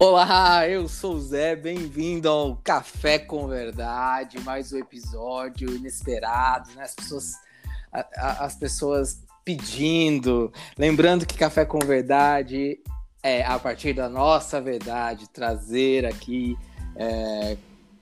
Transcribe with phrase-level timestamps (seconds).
[0.00, 6.84] Olá, eu sou o Zé, bem-vindo ao Café com Verdade, mais um episódio inesperado, né?
[6.84, 7.32] As pessoas,
[7.92, 12.78] a, a, as pessoas pedindo, lembrando que Café com Verdade
[13.24, 16.56] é a partir da nossa verdade, trazer aqui
[16.94, 17.56] é,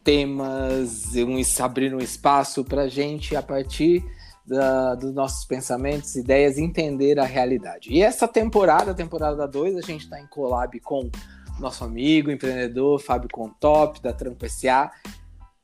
[0.04, 4.04] temas, um, abrir um espaço para gente a partir
[4.46, 7.91] da, dos nossos pensamentos, ideias, entender a realidade.
[7.91, 11.10] E essa temporada, temporada 2, a gente está em collab com
[11.59, 14.91] nosso amigo, empreendedor Fábio Contop, da Trampo SA.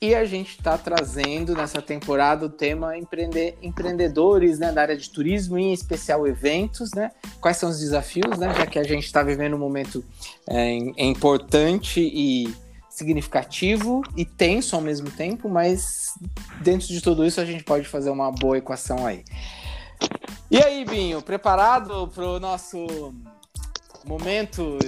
[0.01, 5.09] E a gente está trazendo nessa temporada o tema empreender, empreendedores né, da área de
[5.09, 7.13] turismo, em especial eventos, né?
[7.41, 8.53] Quais são os desafios, né?
[8.53, 10.05] Já que a gente está vivendo um momento
[10.49, 12.53] é importante e
[12.91, 16.13] significativo e tenso ao mesmo tempo, mas
[16.61, 19.25] dentro de tudo isso a gente pode fazer uma boa equação aí.
[20.51, 23.15] E aí, Binho, preparado para o nosso
[24.05, 24.79] momento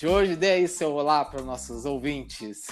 [0.00, 0.34] de hoje.
[0.34, 2.66] Dê aí seu olá para os nossos ouvintes.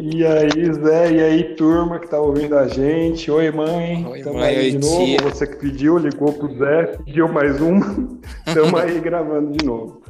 [0.00, 3.30] E aí, Zé, e aí, turma que tá ouvindo a gente.
[3.30, 4.04] Oi, mãe.
[4.06, 4.56] Oi, Tamo mãe.
[4.56, 5.04] aí de novo.
[5.04, 5.18] Tia.
[5.22, 8.18] Você que pediu, ligou pro Zé, pediu mais uma.
[8.46, 10.02] Estamos aí gravando de novo.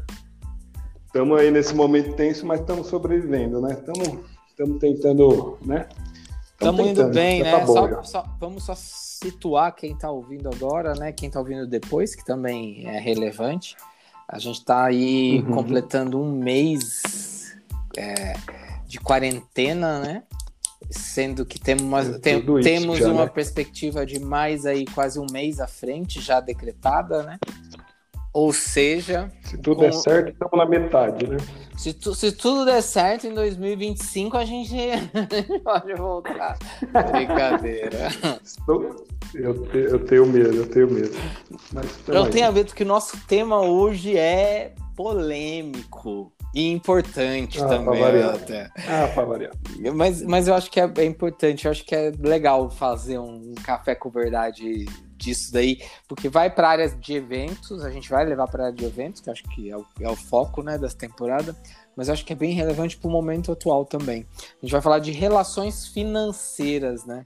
[1.06, 3.72] Estamos aí nesse momento tenso, mas estamos sobrevivendo, né?
[3.72, 5.88] Estamos tentando, né?
[6.52, 7.50] Estamos indo bem, né?
[7.50, 11.12] Tá só, só, vamos só situar quem está ouvindo agora, né?
[11.12, 13.76] Quem está ouvindo depois, que também é relevante.
[14.28, 15.54] A gente está aí uhum.
[15.54, 17.56] completando um mês
[17.96, 18.34] é,
[18.86, 20.22] de quarentena, né?
[20.90, 23.30] Sendo que temos uma, tem, temos já, uma né?
[23.30, 27.38] perspectiva de mais aí quase um mês à frente já decretada, né?
[28.32, 29.32] Ou seja.
[29.42, 29.82] Se tudo com...
[29.82, 31.36] der certo, estamos na metade, né?
[31.76, 34.74] Se, tu, se tudo der certo, em 2025 a gente
[35.62, 36.58] pode voltar.
[37.12, 38.08] Brincadeira.
[38.42, 41.14] Estou, eu, te, eu tenho medo, eu tenho medo.
[42.08, 48.02] eu tenho medo que o nosso tema hoje é polêmico e importante ah, também.
[48.22, 48.70] Até.
[48.88, 49.52] Ah, para variar.
[49.94, 53.54] Mas, mas eu acho que é, é, importante, eu acho que é legal fazer um
[53.62, 58.46] café com verdade disso daí, porque vai para áreas de eventos, a gente vai levar
[58.48, 61.56] para área de eventos, que acho que é o, é o foco né, dessa temporada,
[61.96, 64.26] mas acho que é bem relevante para o momento atual também.
[64.38, 67.24] A gente vai falar de relações financeiras, né?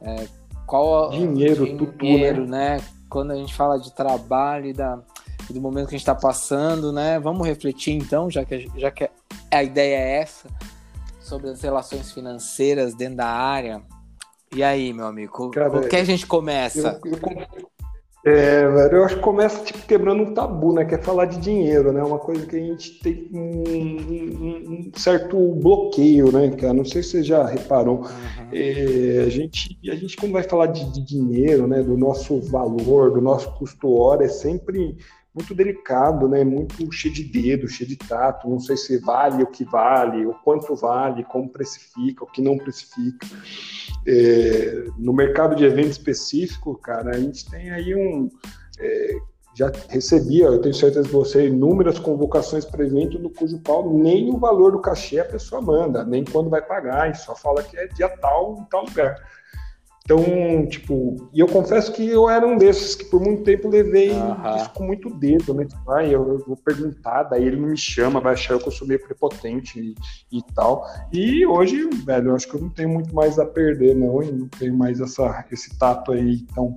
[0.00, 0.28] É,
[0.66, 1.66] qual dinheiro,
[1.98, 2.76] dinheiro né?
[2.76, 2.84] né?
[3.10, 5.02] Quando a gente fala de trabalho e da,
[5.50, 7.18] do momento que a gente está passando, né?
[7.18, 9.10] Vamos refletir então, já que, já que
[9.50, 10.48] a ideia é essa,
[11.20, 13.82] sobre as relações financeiras dentro da área.
[14.54, 17.00] E aí, meu amigo, Cara, o que a gente começa?
[17.04, 17.46] Eu, eu,
[18.24, 20.84] é, velho, eu acho que começa tipo, quebrando um tabu, né?
[20.84, 22.00] Que é falar de dinheiro, né?
[22.04, 26.72] Uma coisa que a gente tem um, um, um certo bloqueio, né, cara?
[26.72, 28.02] Não sei se você já reparou.
[28.02, 28.48] Uhum.
[28.52, 31.82] É, a, gente, a gente, quando vai falar de, de, dinheiro, né?
[31.82, 34.96] Do nosso valor, do nosso custo hora, é sempre
[35.34, 36.44] muito delicado, né?
[36.44, 38.48] Muito cheio de dedo, cheio de tato.
[38.48, 42.58] Não sei se vale o que vale, o quanto vale, como precifica, o que não
[42.58, 43.26] precifica.
[44.06, 48.28] É, no mercado de evento específico, cara, a gente tem aí um.
[48.78, 49.16] É,
[49.54, 54.30] já recebia, eu tenho certeza que você, inúmeras convocações para evento no cujo qual nem
[54.30, 57.76] o valor do cachê a pessoa manda, nem quando vai pagar, e só fala que
[57.76, 59.14] é dia tal em tal lugar.
[60.04, 64.10] Então, tipo, e eu confesso que eu era um desses que por muito tempo levei
[64.10, 64.56] uhum.
[64.56, 65.64] isso com muito dedo, né?
[65.64, 68.72] Tipo, ah, eu, eu, vou perguntar, daí ele não me chama, vai achar que eu
[68.72, 70.84] sou meio prepotente e, e, tal.
[71.12, 74.32] E hoje, velho, eu acho que eu não tenho muito mais a perder, não, e
[74.32, 76.76] não tenho mais essa, esse tato aí tão,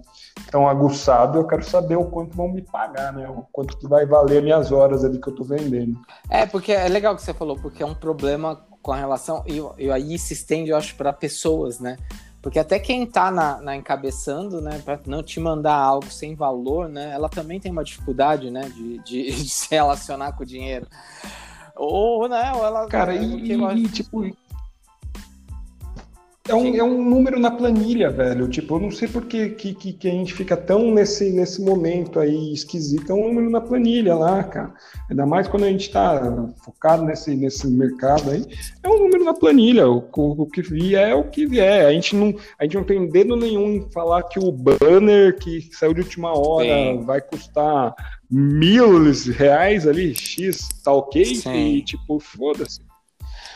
[0.52, 1.40] tão aguçado.
[1.40, 3.28] Eu quero saber o quanto vão me pagar, né?
[3.28, 6.00] O quanto que vai valer minhas horas ali que eu tô vendendo.
[6.30, 9.90] É, porque é legal que você falou, porque é um problema com relação, e, e
[9.90, 11.98] aí se estende, eu acho, para pessoas, né?
[12.46, 16.88] Porque até quem tá na, na encabeçando, né, para não te mandar algo sem valor,
[16.88, 20.86] né, ela também tem uma dificuldade, né, de, de, de se relacionar com o dinheiro.
[21.76, 22.86] Ou, né, ou ela...
[22.86, 24.24] Cara, e, e tipo,
[26.48, 28.48] é um, é um número na planilha, velho.
[28.48, 32.20] Tipo, eu não sei por que, que, que a gente fica tão nesse, nesse momento
[32.20, 33.12] aí esquisito.
[33.12, 34.72] É um número na planilha lá, cara.
[35.10, 38.46] Ainda mais quando a gente tá focado nesse, nesse mercado aí.
[38.84, 39.90] É um número na planilha.
[39.90, 41.88] O, o, o que vier é o que vier.
[41.88, 45.68] A gente, não, a gente não tem dedo nenhum em falar que o banner que
[45.72, 47.04] saiu de última hora Sim.
[47.06, 47.96] vai custar
[48.30, 51.26] mil reais ali, X, tá ok?
[51.26, 51.76] Sim.
[51.76, 52.85] E tipo, foda-se.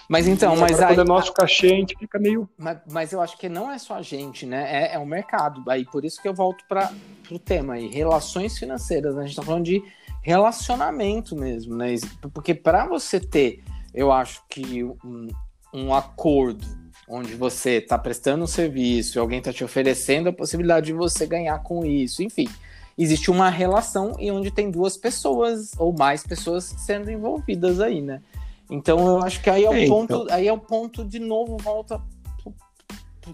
[0.10, 2.50] Mas então, mas aí, quando é nosso cachê, a gente fica meio.
[2.58, 4.88] Mas, mas, eu acho que não é só a gente, né?
[4.88, 5.64] É, é o mercado.
[5.70, 6.92] Aí por isso que eu volto para
[7.30, 9.14] o tema aí, relações financeiras.
[9.14, 9.22] Né?
[9.22, 9.84] A gente está falando de
[10.24, 11.94] relacionamento mesmo, né?
[12.34, 13.64] Porque para você ter,
[13.94, 15.28] eu acho que um,
[15.72, 16.66] um acordo
[17.08, 21.28] onde você está prestando um serviço e alguém está te oferecendo a possibilidade de você
[21.28, 22.50] ganhar com isso, enfim.
[22.98, 28.22] Existe uma relação e onde tem duas pessoas ou mais pessoas sendo envolvidas aí, né?
[28.70, 30.36] Então eu acho que aí é o é, ponto, então...
[30.36, 32.00] aí é o ponto de novo volta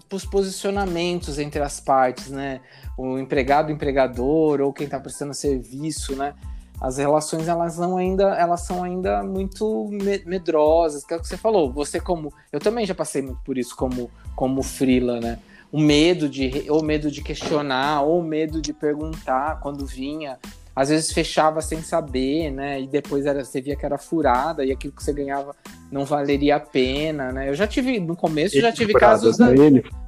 [0.08, 2.60] para os posicionamentos entre as partes, né?
[2.96, 6.34] O empregado, o empregador ou quem está prestando serviço, né?
[6.80, 9.88] As relações elas são ainda elas são ainda muito
[10.26, 11.72] medrosas, que é o que você falou.
[11.72, 15.38] Você como eu também já passei muito por isso como como frila, né?
[15.72, 20.38] O medo de ou medo de questionar ou medo de perguntar quando vinha
[20.76, 22.78] às vezes fechava sem saber, né?
[22.78, 25.56] E depois era, você via que era furada e aquilo que você ganhava
[25.90, 27.48] não valeria a pena, né?
[27.48, 29.46] Eu já tive, no começo, já tive casos da,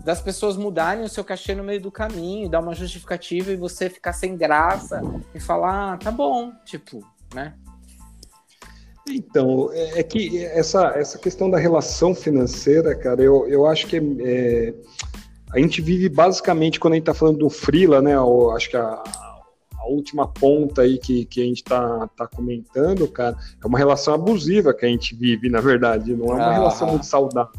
[0.05, 3.89] das pessoas mudarem o seu cachê no meio do caminho, dar uma justificativa e você
[3.89, 5.01] ficar sem graça
[5.35, 7.03] e falar, ah, tá bom, tipo,
[7.35, 7.55] né?
[9.09, 13.97] Então, é, é que essa, essa questão da relação financeira, cara, eu, eu acho que
[13.97, 14.75] é, é
[15.51, 18.15] a gente vive basicamente, quando a gente está falando do Freela, né?
[18.15, 19.03] Eu acho que a,
[19.89, 24.75] última ponta aí que, que a gente está tá comentando, cara, é uma relação abusiva
[24.75, 27.53] que a gente vive, na verdade, não é uma ah, relação muito saudável.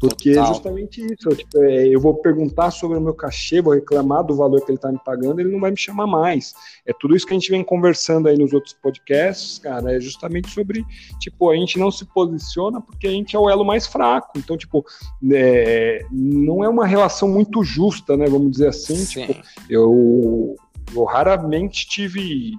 [0.00, 0.44] Porque Total.
[0.44, 1.28] é justamente isso.
[1.28, 4.70] Eu, tipo, é, eu vou perguntar sobre o meu cachê, vou reclamar do valor que
[4.70, 6.54] ele está me pagando, ele não vai me chamar mais.
[6.86, 9.94] É tudo isso que a gente vem conversando aí nos outros podcasts, cara.
[9.94, 10.86] É justamente sobre,
[11.18, 14.38] tipo, a gente não se posiciona porque a gente é o elo mais fraco.
[14.38, 14.82] Então, tipo,
[15.30, 18.24] é, não é uma relação muito justa, né?
[18.26, 18.96] Vamos dizer assim.
[18.96, 19.26] Sim.
[19.26, 20.56] Tipo, eu
[20.94, 22.52] eu raramente tive,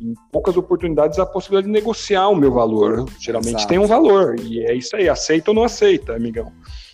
[0.00, 3.06] em poucas oportunidades, a possibilidade de negociar o meu valor.
[3.18, 3.68] Geralmente Exato.
[3.68, 6.52] tem um valor, e é isso aí, aceita ou não aceita, amigão.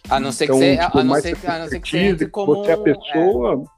[0.08, 1.98] A não ser então, que você, tipo, a não ser, a não ser que você
[1.98, 2.56] entre como...
[2.56, 3.64] Você é a pessoa...
[3.70, 3.74] É.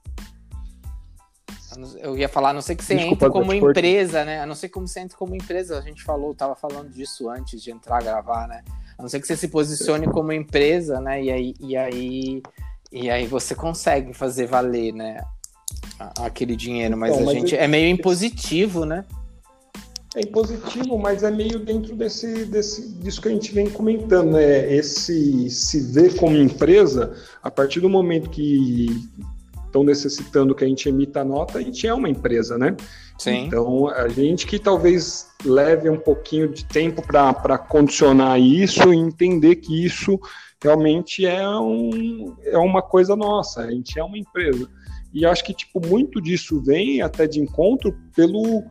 [2.01, 4.41] Eu ia falar, a não ser que você Desculpa, entre como empresa, né?
[4.41, 7.63] A não ser que você entre como empresa, a gente falou, tava falando disso antes
[7.63, 8.63] de entrar a gravar, né?
[8.97, 11.23] A não ser que você se posicione como empresa, né?
[11.23, 12.43] E aí, e aí,
[12.91, 15.21] e aí você consegue fazer valer, né?
[15.99, 19.05] Aquele dinheiro, mas então, a mas gente é meio impositivo, né?
[20.15, 24.73] É impositivo, mas é meio dentro desse, desse disso que a gente vem comentando, né?
[24.75, 28.87] Esse se ver como empresa, a partir do momento que
[29.67, 32.75] estão necessitando que a gente emita a nota, a gente é uma empresa, né?
[33.19, 33.47] Sim.
[33.47, 39.57] Então, a gente que talvez leve um pouquinho de tempo para condicionar isso e entender
[39.57, 40.19] que isso
[40.63, 44.69] realmente é, um, é uma coisa nossa, a gente é uma empresa.
[45.17, 48.63] E acho que, tipo, muito disso vem até de encontro pelo.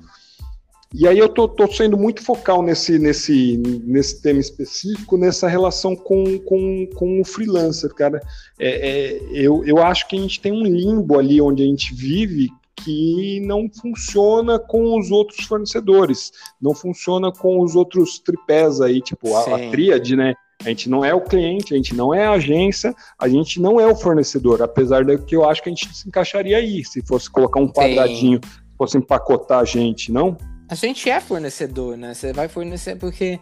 [0.94, 5.95] E aí eu tô, tô sendo muito focal nesse, nesse, nesse tema específico, nessa relação
[5.95, 8.21] com, com, com o freelancer, cara.
[8.59, 11.95] É, é, eu, eu acho que a gente tem um limbo ali onde a gente
[11.95, 16.31] vive que não funciona com os outros fornecedores,
[16.62, 20.36] não funciona com os outros tripés aí, tipo a, a tríade, né?
[20.63, 23.80] A gente não é o cliente, a gente não é a agência, a gente não
[23.80, 27.06] é o fornecedor, apesar de que eu acho que a gente se encaixaria aí, se
[27.06, 28.52] fosse colocar um quadradinho, Sim.
[28.78, 30.38] fosse empacotar a gente, não?
[30.68, 32.13] A gente é fornecedor, né?
[32.13, 33.40] Você vai fornecer porque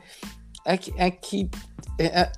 [0.66, 1.50] é que é que
[1.98, 2.32] é, é,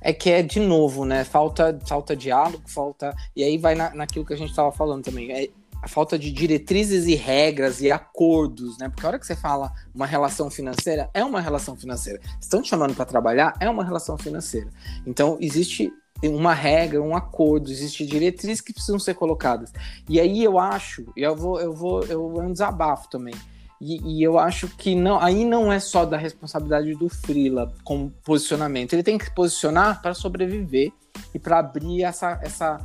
[0.00, 1.24] é que é de novo, né?
[1.24, 5.30] Falta falta diálogo, falta e aí vai na, naquilo que a gente estava falando também.
[5.32, 5.48] É,
[5.84, 8.88] a falta de diretrizes e regras e acordos, né?
[8.88, 12.20] Porque a hora que você fala uma relação financeira, é uma relação financeira.
[12.40, 14.70] Estão te chamando para trabalhar, é uma relação financeira.
[15.06, 15.92] Então, existe
[16.22, 19.74] uma regra, um acordo, existe diretrizes que precisam ser colocadas.
[20.08, 23.34] E aí eu acho, e eu vou, eu vou, eu é um desabafo também.
[23.78, 28.08] E, e, eu acho que não, aí não é só da responsabilidade do Freela com
[28.24, 28.94] posicionamento.
[28.94, 30.90] Ele tem que posicionar para sobreviver
[31.34, 32.80] e para abrir essa, essa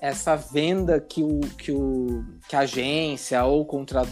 [0.00, 4.02] essa venda que, o, que, o, que a agência ou contra,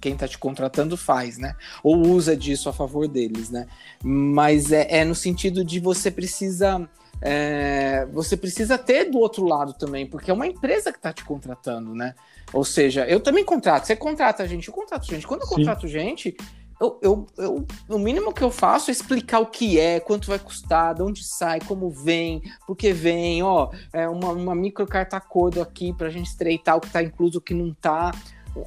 [0.00, 1.54] quem está te contratando faz, né?
[1.82, 3.66] Ou usa disso a favor deles, né?
[4.02, 6.88] Mas é, é no sentido de você precisa.
[7.22, 11.22] É, você precisa ter do outro lado também, porque é uma empresa que está te
[11.22, 12.14] contratando, né?
[12.50, 13.86] Ou seja, eu também contrato.
[13.86, 15.26] Você contrata gente, eu contrato gente.
[15.26, 15.56] Quando eu Sim.
[15.56, 16.34] contrato gente,
[16.80, 20.38] eu, eu, eu, o mínimo que eu faço é explicar o que é, quanto vai
[20.38, 25.18] custar, de onde sai, como vem, por que vem, ó, é uma, uma micro carta
[25.18, 28.12] acordo aqui para a gente estreitar o que está incluso, o que não está.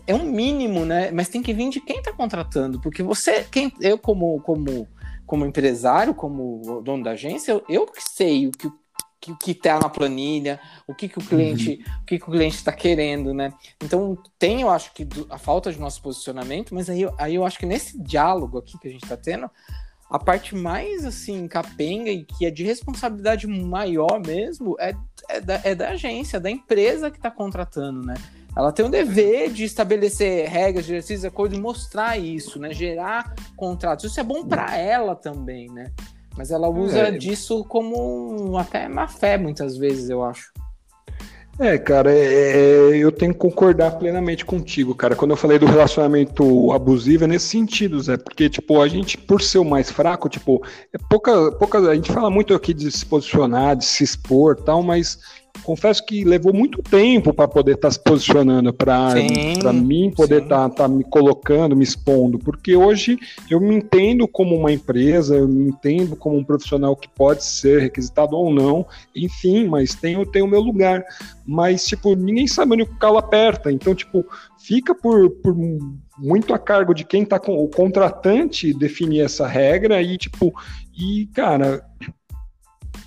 [0.06, 1.12] É um mínimo, né?
[1.12, 4.88] Mas tem que vir de quem está contratando, porque você, quem, eu como, como,
[5.26, 8.72] como empresário, como dono da agência, eu, eu sei o que,
[9.32, 11.94] o que está na planilha, o que, que o cliente, uhum.
[12.02, 13.54] o que, que o cliente está querendo, né?
[13.82, 17.60] Então tem, eu acho que a falta de nosso posicionamento, mas aí, aí eu acho
[17.60, 19.50] que nesse diálogo aqui que a gente está tendo,
[20.10, 24.94] a parte mais assim capenga e que é de responsabilidade maior mesmo é,
[25.30, 28.14] é, da, é da agência, da empresa que está contratando, né?
[28.56, 32.72] Ela tem o dever de estabelecer regras, diretrizes, acordos e mostrar isso, né?
[32.72, 34.06] Gerar contratos.
[34.06, 35.92] Isso é bom para ela também, né?
[36.38, 37.12] Mas ela usa é.
[37.12, 40.52] disso como até má fé, muitas vezes, eu acho.
[41.60, 45.16] É, cara, é, é, eu tenho que concordar plenamente contigo, cara.
[45.16, 49.40] Quando eu falei do relacionamento abusivo, é nesse sentido, Zé, porque, tipo, a gente, por
[49.40, 53.06] ser o mais fraco, tipo, é pouca, pouca, a gente fala muito aqui de se
[53.06, 55.20] posicionar, de se expor tal, mas
[55.62, 59.14] confesso que levou muito tempo para poder estar tá se posicionando, para
[59.74, 63.18] mim poder estar tá, tá me colocando, me expondo, porque hoje
[63.50, 67.82] eu me entendo como uma empresa, eu me entendo como um profissional que pode ser
[67.82, 71.04] requisitado ou não, enfim, mas tenho, tenho o meu lugar.
[71.46, 74.26] Mas, tipo, ninguém sabe onde o calo aperta, então, tipo,
[74.58, 75.56] fica por, por
[76.18, 80.54] muito a cargo de quem está com o contratante definir essa regra e, tipo,
[80.96, 81.84] e, cara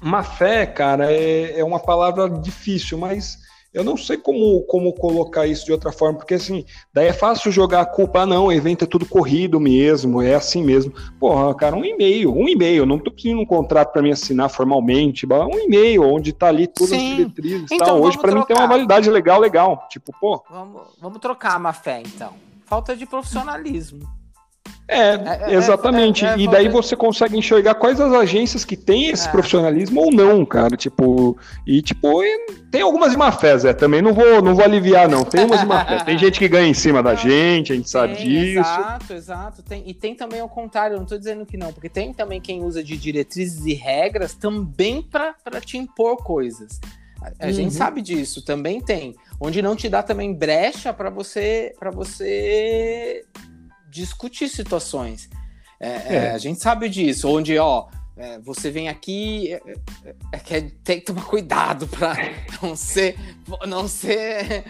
[0.01, 3.39] Má fé, cara, é, é uma palavra difícil, mas
[3.77, 7.53] eu não sei como, como colocar isso de outra forma, porque assim, daí é fácil
[7.53, 10.95] jogar a culpa, ah, não, o evento é tudo corrido mesmo, é assim mesmo.
[11.21, 15.27] Porra, cara, um e-mail, um e-mail, não tô pedindo um contrato para me assinar formalmente,
[15.27, 17.11] um e-mail onde tá ali todas Sim.
[17.11, 18.03] as diretrizes então, tal.
[18.03, 19.87] Hoje para mim tem uma validade legal, legal.
[19.91, 20.43] Tipo, pô.
[20.49, 22.33] Vamos, vamos trocar a má fé, então.
[22.65, 24.09] Falta de profissionalismo.
[24.89, 26.25] É, é, é, exatamente.
[26.25, 29.31] É, é, e daí você consegue enxergar quais as agências que têm esse é.
[29.31, 30.77] profissionalismo ou não, cara.
[30.77, 32.23] Tipo, e tipo,
[32.71, 35.25] tem algumas de má fé, Zé, também não vou, não vou aliviar, não.
[35.25, 35.97] Tem umas de má fé.
[36.07, 38.61] Tem gente que ganha em cima da gente, a gente sabe tem, disso.
[38.61, 39.63] Exato, exato.
[39.63, 42.63] Tem, e tem também o contrário, não tô dizendo que não, porque tem também quem
[42.63, 46.81] usa de diretrizes e regras também para te impor coisas.
[47.21, 47.53] A, a uhum.
[47.53, 49.17] gente sabe disso, também tem.
[49.41, 53.25] Onde não te dá também brecha para você para você
[53.97, 55.29] discutir situações.
[55.81, 56.15] É, é.
[56.15, 61.25] É, a gente sabe disso, onde, ó, é, você vem aqui, é, tem que tomar
[61.25, 62.17] cuidado para
[62.63, 63.17] não ser,
[63.67, 64.65] não ser,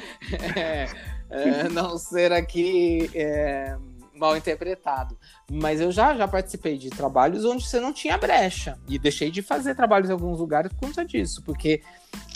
[1.73, 3.11] não ser aqui
[4.19, 5.17] mal interpretado.
[5.51, 8.79] Mas eu já, já participei de trabalhos onde você não tinha brecha.
[8.89, 11.83] E deixei de fazer trabalhos em alguns lugares por conta disso, porque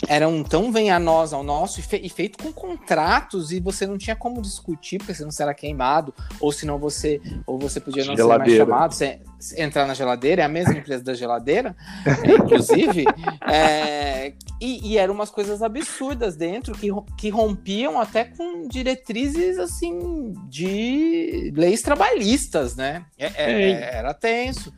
[0.07, 4.15] eram tão venhanosos ao nosso e, fe e, feito com contratos e você não tinha
[4.15, 8.65] como discutir, porque senão você era queimado, ou senão você, ou você podia não geladeira.
[8.65, 13.05] ser mais chamado, você, entrar na geladeira, é a mesma empresa da geladeira, é, inclusive,
[13.47, 16.87] é, e, e, eram umas coisas absurdas dentro que,
[17.17, 23.03] que rompiam até com diretrizes assim de leis trabalhistas, né?
[23.17, 24.71] É, é, é era tenso.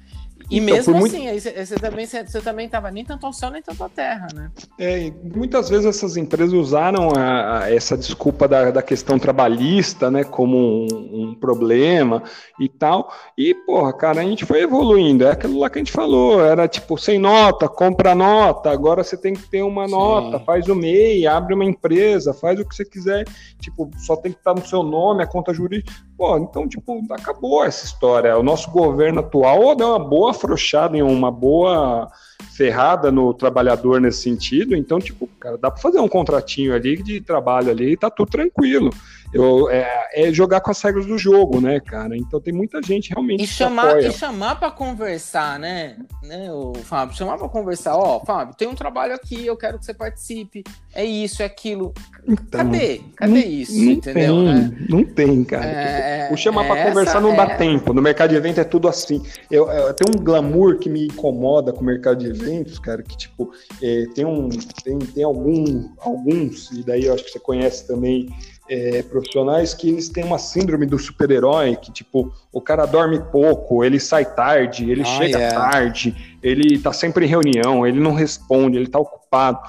[0.50, 1.42] E então, mesmo assim, muito...
[1.42, 4.52] você, também, você, também estava nem tanto ao céu, nem tanto à terra, né?
[4.78, 10.24] É, muitas vezes essas empresas usaram a, a, essa desculpa da, da questão trabalhista, né,
[10.24, 12.24] como um, um, problema
[12.60, 13.12] e tal.
[13.38, 15.26] E, porra, cara, a gente foi evoluindo.
[15.26, 19.18] É aquilo lá que a gente falou, era tipo, sem nota, compra nota, agora você
[19.18, 19.92] tem que ter uma Sim.
[19.92, 23.26] nota, faz o MEI, abre uma empresa, faz o que você quiser.
[23.60, 25.94] Tipo, só tem que estar no seu nome, a conta jurídica.
[26.17, 28.38] Pô, então, tipo, acabou essa história.
[28.38, 32.08] O nosso governo atual deu uma boa afrouxada, em uma boa
[32.55, 34.75] ferrada no trabalhador nesse sentido.
[34.75, 38.29] Então, tipo, cara, dá para fazer um contratinho ali de trabalho ali e tá tudo
[38.29, 38.91] tranquilo.
[39.34, 42.16] Eu, é, é, jogar com as regras do jogo, né, cara?
[42.16, 43.44] Então tem muita gente realmente.
[43.44, 45.98] E chamar, e chamar para conversar, né?
[46.24, 47.16] né, o Fábio?
[47.16, 50.63] Chamar para conversar, ó, oh, Fábio, tem um trabalho aqui, eu quero que você participe.
[50.94, 51.94] É isso, é aquilo.
[52.28, 53.02] Então, Cadê?
[53.16, 53.75] Cadê não, isso?
[53.75, 54.36] Não entendeu?
[54.36, 54.78] Tem, né?
[54.90, 55.66] Não tem, cara.
[55.66, 57.56] É, o chamar para conversar não dá é...
[57.56, 57.94] tempo.
[57.94, 59.22] No mercado de evento é tudo assim.
[59.52, 63.18] Eu, eu, tem um glamour que me incomoda com o mercado de eventos, cara, que
[63.18, 64.50] tipo, é, tem um.
[64.84, 68.30] Tem, tem algum, alguns, e daí eu acho que você conhece também
[68.70, 73.84] é, profissionais que eles têm uma síndrome do super-herói, que tipo, o cara dorme pouco,
[73.84, 75.72] ele sai tarde, ele ah, chega yeah.
[75.72, 79.60] tarde, ele tá sempre em reunião, ele não responde, ele tá ocupado.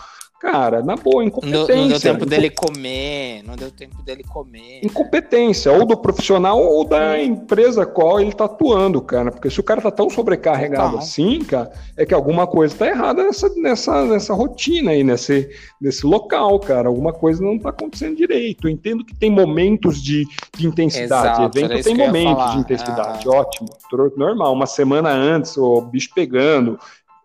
[0.44, 1.74] Cara, na boa, incompetência.
[1.74, 4.80] Não, não deu tempo dele comer, não deu tempo dele comer.
[4.84, 9.32] Incompetência, ou do profissional ou da empresa qual ele tá atuando, cara.
[9.32, 13.24] Porque se o cara tá tão sobrecarregado assim, cara, é que alguma coisa tá errada
[13.24, 15.48] nessa, nessa, nessa rotina aí, nesse,
[15.80, 16.88] nesse local, cara.
[16.88, 18.68] Alguma coisa não tá acontecendo direito.
[18.68, 20.26] Eu entendo que tem momentos de,
[20.58, 21.40] de intensidade.
[21.40, 23.30] Exato, Evento tem momentos de intensidade, ah.
[23.30, 23.70] ótimo.
[24.14, 24.52] Normal.
[24.52, 26.78] Uma semana antes, o bicho pegando.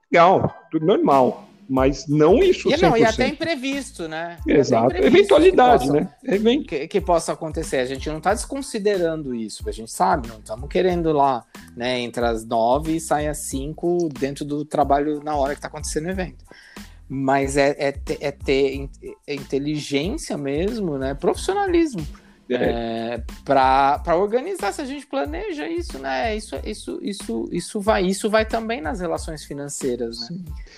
[0.09, 2.67] Legal, tudo normal mas não isso.
[2.67, 4.37] E, não, e até imprevisto, né?
[4.47, 4.87] Exato.
[4.87, 6.63] Imprevisto Eventualidade, que possa, né?
[6.67, 7.77] Que, que, possa acontecer.
[7.77, 11.45] A gente não está desconsiderando isso, a gente sabe, não estamos querendo lá,
[11.77, 15.67] né, entre as nove e sair às cinco dentro do trabalho na hora que está
[15.67, 16.43] acontecendo o evento.
[17.07, 18.89] Mas é, é, ter, é ter
[19.27, 21.13] é inteligência mesmo, né?
[21.13, 22.05] Profissionalismo
[22.55, 23.23] é.
[23.45, 26.35] para organizar se a gente planeja isso, né?
[26.35, 30.37] Isso, isso, isso, isso vai, isso vai também nas relações financeiras, né?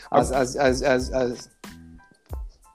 [0.09, 1.49] As, as, as, as, as...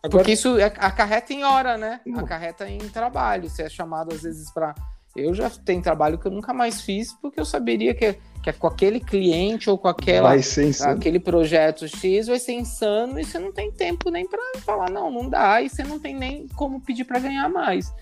[0.03, 0.11] Agora...
[0.11, 2.01] Porque isso acarreta em hora, né?
[2.17, 3.51] Acarreta em trabalho.
[3.51, 4.75] Você é chamado às vezes para
[5.15, 8.53] Eu já tenho trabalho que eu nunca mais fiz porque eu saberia que, que é
[8.53, 10.33] com aquele cliente ou com aquela,
[10.89, 15.11] aquele projeto X vai ser insano e você não tem tempo nem para falar, não,
[15.11, 17.93] não dá, e você não tem nem como pedir para ganhar mais.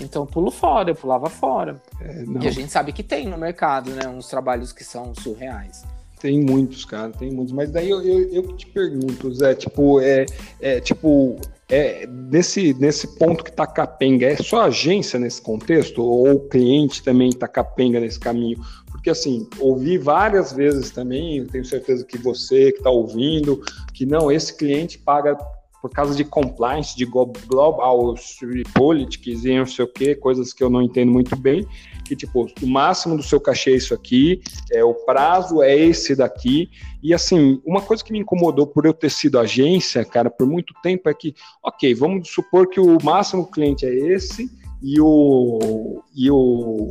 [0.00, 1.80] Então eu pulo fora, eu pulava fora.
[2.00, 4.08] É, e a gente sabe que tem no mercado, né?
[4.08, 5.84] Uns trabalhos que são surreais.
[6.20, 7.52] Tem muitos, cara, tem muitos.
[7.52, 10.24] Mas daí eu, eu, eu te pergunto, Zé, tipo, é,
[10.60, 11.38] é tipo,
[11.68, 16.02] é, nesse, nesse ponto que tá capenga, é só agência nesse contexto?
[16.02, 18.58] Ou o cliente também tá capenga nesse caminho?
[18.90, 23.62] Porque, assim, ouvi várias vezes também, tenho certeza que você que está ouvindo,
[23.92, 25.36] que não, esse cliente paga
[25.86, 28.14] por causa de compliance, de global
[28.74, 31.64] politics e não sei o que, coisas que eu não entendo muito bem,
[32.04, 36.16] que tipo, o máximo do seu cachê é isso aqui, é, o prazo é esse
[36.16, 36.68] daqui,
[37.00, 40.74] e assim, uma coisa que me incomodou por eu ter sido agência, cara, por muito
[40.82, 44.50] tempo é que, ok, vamos supor que o máximo cliente é esse,
[44.82, 46.88] e o, e o,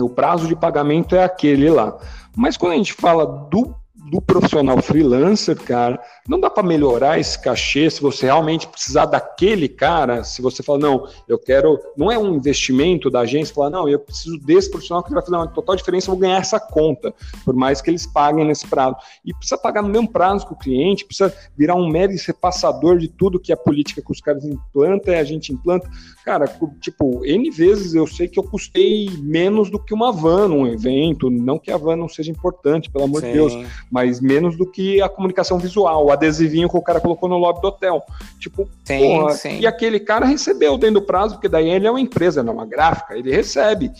[0.00, 1.96] o prazo de pagamento é aquele lá.
[2.36, 3.74] Mas quando a gente fala do
[4.12, 9.66] do profissional freelancer, cara, não dá para melhorar esse cachê se você realmente precisar daquele
[9.66, 13.88] cara, se você fala, não, eu quero, não é um investimento da agência, falar, não,
[13.88, 17.14] eu preciso desse profissional que vai fazer uma total diferença, eu vou ganhar essa conta,
[17.42, 18.96] por mais que eles paguem nesse prazo.
[19.24, 23.08] E precisa pagar no mesmo prazo que o cliente, precisa virar um mero repassador de
[23.08, 25.88] tudo que a política que os caras implantam e a gente implanta.
[26.22, 26.44] Cara,
[26.82, 31.30] tipo, N vezes eu sei que eu custei menos do que uma van num evento,
[31.30, 33.28] não que a van não seja importante, pelo amor Sim.
[33.28, 33.52] de Deus,
[33.90, 37.60] mas menos do que a comunicação visual, o adesivinho que o cara colocou no lobby
[37.60, 38.02] do hotel.
[38.38, 39.60] Tipo, sim, porra, sim.
[39.60, 42.56] e aquele cara recebeu dentro do prazo, porque daí ele é uma empresa, não é
[42.56, 43.90] uma gráfica, ele recebe.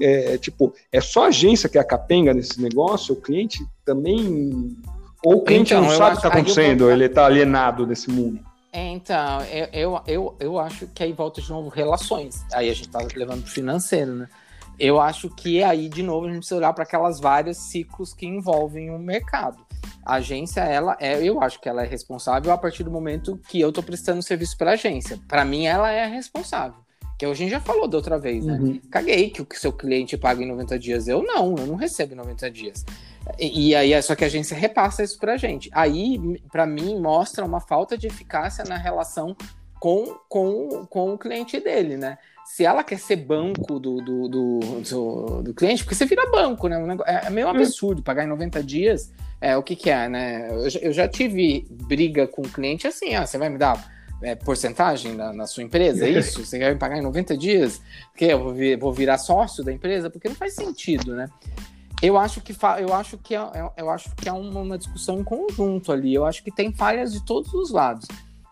[0.00, 4.76] É, tipo, é só a agência que é a capenga nesse negócio, o cliente também.
[5.24, 8.40] Ou o cliente então, não sabe o que está acontecendo, ele está alienado nesse mundo.
[8.72, 12.44] É, então, eu, eu, eu, eu acho que aí volta de novo relações.
[12.52, 14.28] Aí a gente tá levando pro financeiro, né?
[14.78, 18.26] Eu acho que aí, de novo, a gente precisa olhar para aquelas vários ciclos que
[18.26, 19.64] envolvem o mercado.
[20.04, 23.60] A agência, ela é, eu acho que ela é responsável a partir do momento que
[23.60, 25.18] eu estou prestando serviço para a agência.
[25.26, 26.78] Para mim, ela é responsável.
[27.18, 28.58] Que a gente já falou da outra vez, né?
[28.60, 28.80] Uhum.
[28.90, 31.08] Caguei que o seu cliente paga em 90 dias.
[31.08, 32.84] Eu não, eu não recebo em 90 dias.
[33.38, 35.70] E, e aí, é só que a agência repassa isso pra gente.
[35.72, 36.20] Aí,
[36.52, 39.34] para mim, mostra uma falta de eficácia na relação
[39.80, 42.18] com, com, com o cliente dele, né?
[42.44, 46.68] Se ela quer ser banco do, do, do, do, do cliente, porque você vira banco,
[46.68, 46.76] né?
[47.04, 49.12] É, é meio absurdo pagar em 90 dias.
[49.40, 50.48] É o que, que é, né?
[50.50, 54.34] Eu, eu já tive briga com o cliente assim, ah, você vai me dar é,
[54.34, 56.44] porcentagem na, na, sua empresa, é isso?
[56.44, 57.80] Você quer me pagar em 90 dias?
[58.10, 60.08] Porque eu vou, vir, vou virar sócio da empresa?
[60.08, 61.28] Porque não faz sentido, né?
[62.02, 65.18] Eu acho que eu acho que é, é, eu acho que é uma, uma discussão
[65.18, 66.14] em conjunto ali.
[66.14, 68.06] Eu acho que tem falhas de todos os lados.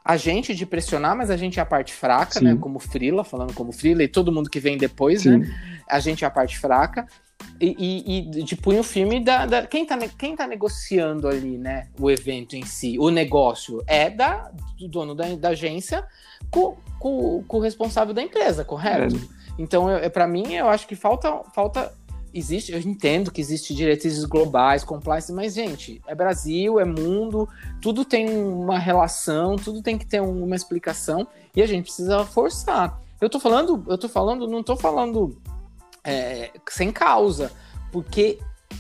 [0.05, 2.51] A gente de pressionar, mas a gente é a parte fraca, né?
[2.51, 2.57] Sim.
[2.57, 2.61] né?
[2.61, 5.39] Como Frila, falando como Frila, e todo mundo que vem depois, Sim.
[5.39, 5.83] né?
[5.89, 7.07] A gente é a parte fraca.
[7.61, 11.89] E, e, e de punho firme da, da, quem, tá, quem tá negociando ali, né?
[11.99, 16.05] O evento em si, o negócio é da, do dono da, da agência
[16.51, 19.17] com, com, com, o responsável da empresa, correto?
[19.17, 19.45] É.
[19.59, 21.93] Então, eu, para mim, eu acho que falta, falta
[22.35, 27.49] existe, eu entendo que existe diretrizes globais, compliance, mas, gente, é Brasil, é mundo,
[27.81, 33.01] tudo tem uma relação, tudo tem que ter uma explicação e a gente precisa forçar.
[33.21, 35.41] Eu tô falando, eu tô falando, não tô falando
[36.03, 37.53] é, sem causa,
[37.93, 38.39] porque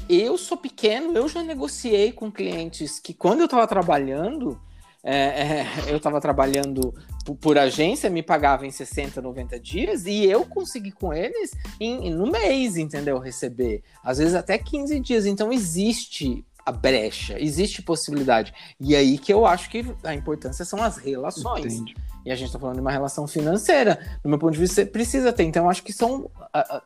[0.08, 4.60] eu sou pequeno, eu já negociei com clientes que quando eu estava trabalhando,
[5.04, 6.94] é, é, eu estava trabalhando
[7.26, 12.10] por, por, agência, me pagava em 60, 90 dias e eu consegui com eles em,
[12.10, 13.18] no mês, entendeu?
[13.18, 13.82] Receber.
[14.02, 15.26] Às vezes até 15 dias.
[15.26, 18.54] Então existe a brecha, existe possibilidade.
[18.80, 21.74] E aí que eu acho que a importância são as relações.
[21.74, 21.94] Entendi.
[22.24, 23.98] E a gente está falando de uma relação financeira.
[24.22, 25.44] Do meu ponto de vista, você precisa ter.
[25.44, 26.80] Então, eu acho que são, é,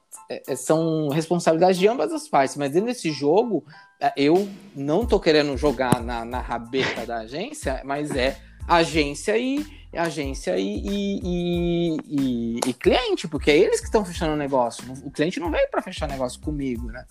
[0.56, 2.56] são responsabilidades de ambas as partes.
[2.56, 3.64] Mas dentro desse jogo,
[4.16, 8.36] eu não tô querendo jogar na, na rabeta da agência, mas é
[8.66, 9.64] agência e
[9.96, 14.84] agência e, e, e, e, cliente, porque é eles que estão fechando o negócio.
[15.02, 17.06] O cliente não veio para fechar negócio comigo, né?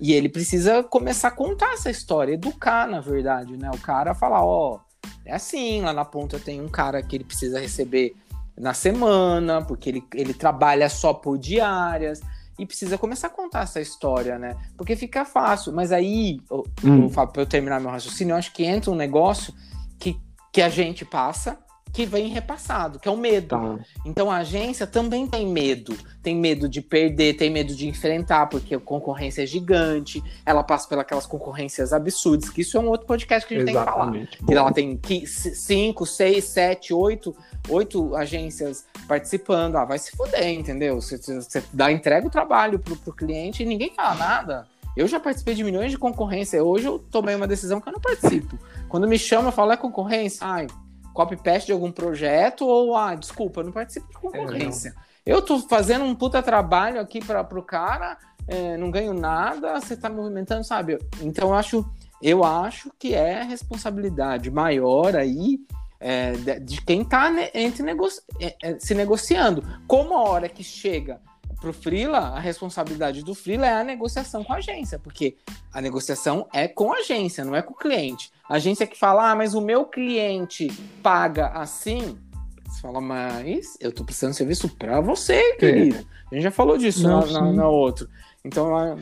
[0.00, 3.68] E ele precisa começar a contar essa história, educar, na verdade, né?
[3.74, 4.78] O cara falar, ó,
[5.24, 8.14] é assim, lá na ponta tem um cara que ele precisa receber
[8.56, 12.20] na semana, porque ele, ele trabalha só por diárias
[12.60, 14.54] e precisa começar a contar essa história, né?
[14.76, 16.38] Porque fica fácil, mas aí,
[16.84, 17.08] hum.
[17.08, 19.54] para eu terminar meu raciocínio, eu acho que entra um negócio
[19.98, 20.20] que,
[20.52, 21.58] que a gente passa,
[21.92, 23.48] que vem repassado, que é o medo.
[23.48, 23.78] Tá.
[24.04, 25.96] Então a agência também tem medo.
[26.22, 30.88] Tem medo de perder, tem medo de enfrentar, porque a concorrência é gigante, ela passa
[30.88, 34.30] pelas concorrências absurdas, que isso é um outro podcast que a gente Exatamente.
[34.30, 34.60] tem que falar.
[34.60, 37.34] ela tem cinco, seis, sete, oito,
[37.68, 39.76] oito agências participando.
[39.76, 41.00] Ah, vai se fuder, entendeu?
[41.00, 44.66] Você, você dá, entrega o trabalho pro, pro cliente e ninguém fala nada.
[44.96, 46.62] Eu já participei de milhões de concorrência.
[46.62, 48.58] Hoje eu tomei uma decisão que eu não participo.
[48.88, 50.44] Quando me chama, eu falo, é concorrência?
[50.44, 50.66] Ai,
[51.12, 54.94] copy-paste de algum projeto ou, ah, desculpa, não participo de concorrência.
[55.24, 58.18] É, eu tô fazendo um puta trabalho aqui para o cara,
[58.48, 60.98] é, não ganho nada, você tá movimentando, sabe?
[61.20, 61.90] Então eu acho,
[62.22, 65.60] eu acho que é responsabilidade maior aí
[66.00, 69.62] é, de, de, quem tá entre negoci é, é, se negociando.
[69.86, 71.20] Como a hora que chega
[71.60, 75.36] pro Frila, a responsabilidade do Frila é a negociação com a agência, porque
[75.72, 78.32] a negociação é com a agência, não é com o cliente.
[78.48, 80.68] A agência que fala, ah, mas o meu cliente
[81.02, 82.18] paga assim.
[82.66, 85.56] Você fala, mas eu tô prestando serviço para você, é.
[85.56, 85.96] querido.
[85.96, 86.04] É.
[86.30, 88.08] A gente já falou disso não, na, na, na outro.
[88.44, 88.98] Então,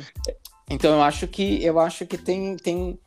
[0.68, 2.98] então eu acho que eu acho que tem, tem,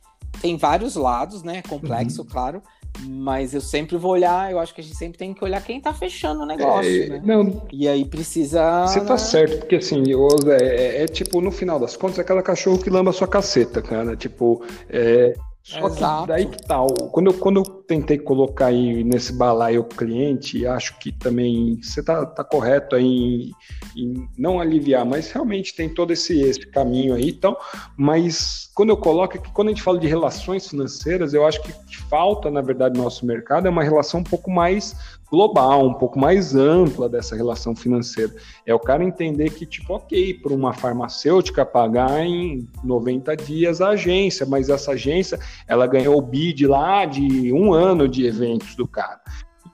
[0.41, 1.61] tem vários lados, né?
[1.63, 2.27] Complexo, uhum.
[2.27, 2.63] claro
[2.99, 5.79] mas eu sempre vou olhar, eu acho que a gente sempre tem que olhar quem
[5.79, 7.21] tá fechando o negócio, é, né?
[7.23, 8.85] Não, e aí precisa.
[8.87, 12.41] Você tá certo, porque assim, é, é, é, tipo, no final das contas, é aquela
[12.41, 14.15] cachorro que lamba a sua caceta, cara.
[14.15, 16.21] Tipo, é, só Exato.
[16.23, 16.87] que daí que tal?
[16.87, 21.79] Tá, quando eu, quando eu tentei colocar aí nesse balaio o cliente, acho que também
[21.81, 23.51] você tá, tá correto aí em,
[23.95, 27.55] em, não aliviar, mas realmente tem todo esse, esse caminho aí, então,
[27.95, 31.71] mas quando eu coloco que quando a gente fala de relações financeiras, eu acho que,
[31.71, 34.95] que falta, na verdade, no nosso mercado é uma relação um pouco mais
[35.31, 38.33] global, um pouco mais ampla dessa relação financeira.
[38.65, 43.89] É o cara entender que, tipo, ok, para uma farmacêutica pagar em 90 dias a
[43.89, 48.85] agência, mas essa agência, ela ganhou o bid lá de um ano de eventos do
[48.85, 49.21] cara.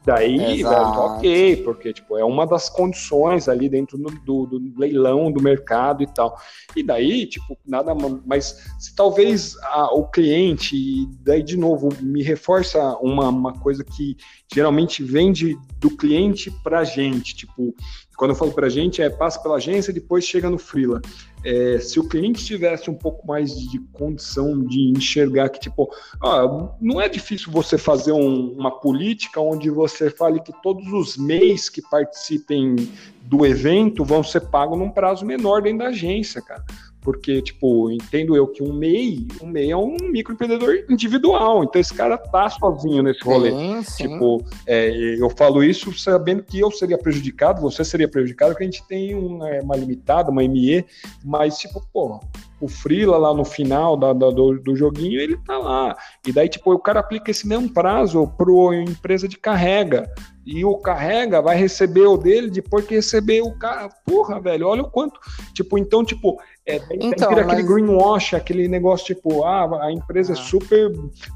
[0.08, 5.30] Daí, velho, ok, porque tipo, é uma das condições ali dentro do, do, do, leilão
[5.30, 6.40] do mercado e tal.
[6.78, 8.58] E daí, tipo, nada mais.
[8.80, 14.16] Se talvez a, o cliente, e daí de novo, me reforça uma, uma coisa que
[14.54, 17.76] geralmente vende do cliente para gente, tipo,
[18.18, 21.00] quando eu falo para a gente, é passa pela agência depois chega no freela.
[21.46, 25.88] É, se o cliente tivesse um pouco mais de condição de enxergar que, tipo,
[26.22, 31.16] ah, não é difícil você fazer um, uma política onde você fale que todos os
[31.16, 32.76] MEIs que participem
[33.22, 36.66] do evento vão ser pagos num prazo menor dentro da agência, cara
[37.08, 41.94] porque, tipo, entendo eu que um MEI, um MEI é um microempreendedor individual, então esse
[41.94, 43.50] cara tá sozinho nesse rolê.
[43.50, 44.10] Sim, sim.
[44.10, 48.68] Tipo, é, eu falo isso sabendo que eu seria prejudicado, você seria prejudicado, porque a
[48.68, 50.84] gente tem uma, é, uma limitada, uma ME,
[51.24, 52.20] mas, tipo, pô,
[52.60, 55.96] o Freela lá no final da, da, do, do, joguinho, ele tá lá.
[56.28, 60.12] E daí, tipo, o cara aplica esse mesmo prazo pro empresa de carrega.
[60.48, 63.90] E o carrega vai receber o dele depois que receber o cara.
[64.06, 65.20] Porra, velho, olha o quanto.
[65.54, 70.36] Tipo, então, tipo, é, então, tem aquele greenwash, aquele negócio tipo, ah, a empresa é
[70.36, 70.40] ah.
[70.40, 70.92] é super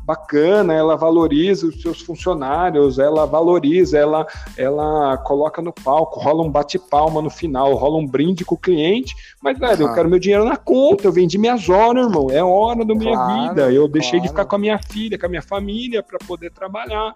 [0.06, 4.26] bacana, ela valoriza os seus funcionários, ela valoriza, ela,
[4.58, 9.14] ela coloca no palco, rola um bate-palma no final, rola um brinde com o cliente,
[9.42, 9.90] mas, velho, ah.
[9.90, 13.14] eu quero meu dinheiro na conta, eu vendi minhas horas, irmão, é hora da minha
[13.14, 14.24] claro, vida, eu deixei claro.
[14.24, 17.14] de ficar com a minha filha, com a minha família para poder trabalhar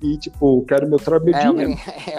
[0.00, 1.76] e, tipo, quero meu trabalhinho.
[2.06, 2.18] É,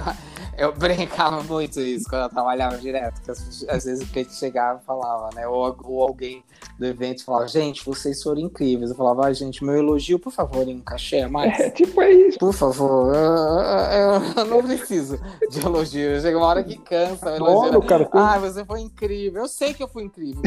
[0.58, 4.34] eu, eu, brincava muito isso quando eu trabalhava direto, que às, às vezes o cliente
[4.34, 5.48] chegava e falava, né?
[5.48, 6.44] Ou, ou, alguém
[6.78, 8.90] do evento falava, gente, vocês foram incríveis.
[8.90, 11.58] Eu falava, ah, gente, meu elogio, por favor, em um cachê mais.
[11.58, 12.38] É, tipo, é isso.
[12.38, 15.18] Por favor, eu, eu, eu não preciso
[15.50, 16.20] de elogio.
[16.20, 17.42] Chega uma hora que cansa.
[17.42, 19.44] Olha, cara, Ah, você foi incrível.
[19.44, 20.42] Eu sei que eu fui incrível.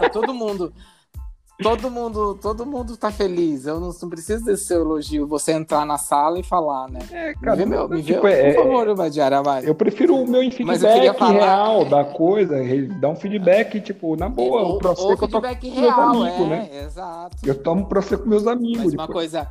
[0.00, 0.72] Tá todo mundo
[1.62, 3.66] todo mundo, todo mundo tá feliz.
[3.66, 7.00] Eu não, não preciso desse seu elogio, você entrar na sala e falar, né?
[7.10, 9.68] É, cara, me vê, meu, me tipo, vê, é, por favor, Badiara, vai.
[9.68, 11.84] Eu prefiro o meu feedback falar, real é...
[11.86, 12.56] da coisa,
[13.00, 16.40] dar um feedback, tipo, na boa, o, pra você que eu tô com meus amigos,
[16.40, 16.84] é, né?
[16.84, 17.36] Exato.
[17.44, 18.84] Eu tomo você com meus amigos.
[18.84, 19.48] Mas uma coisa,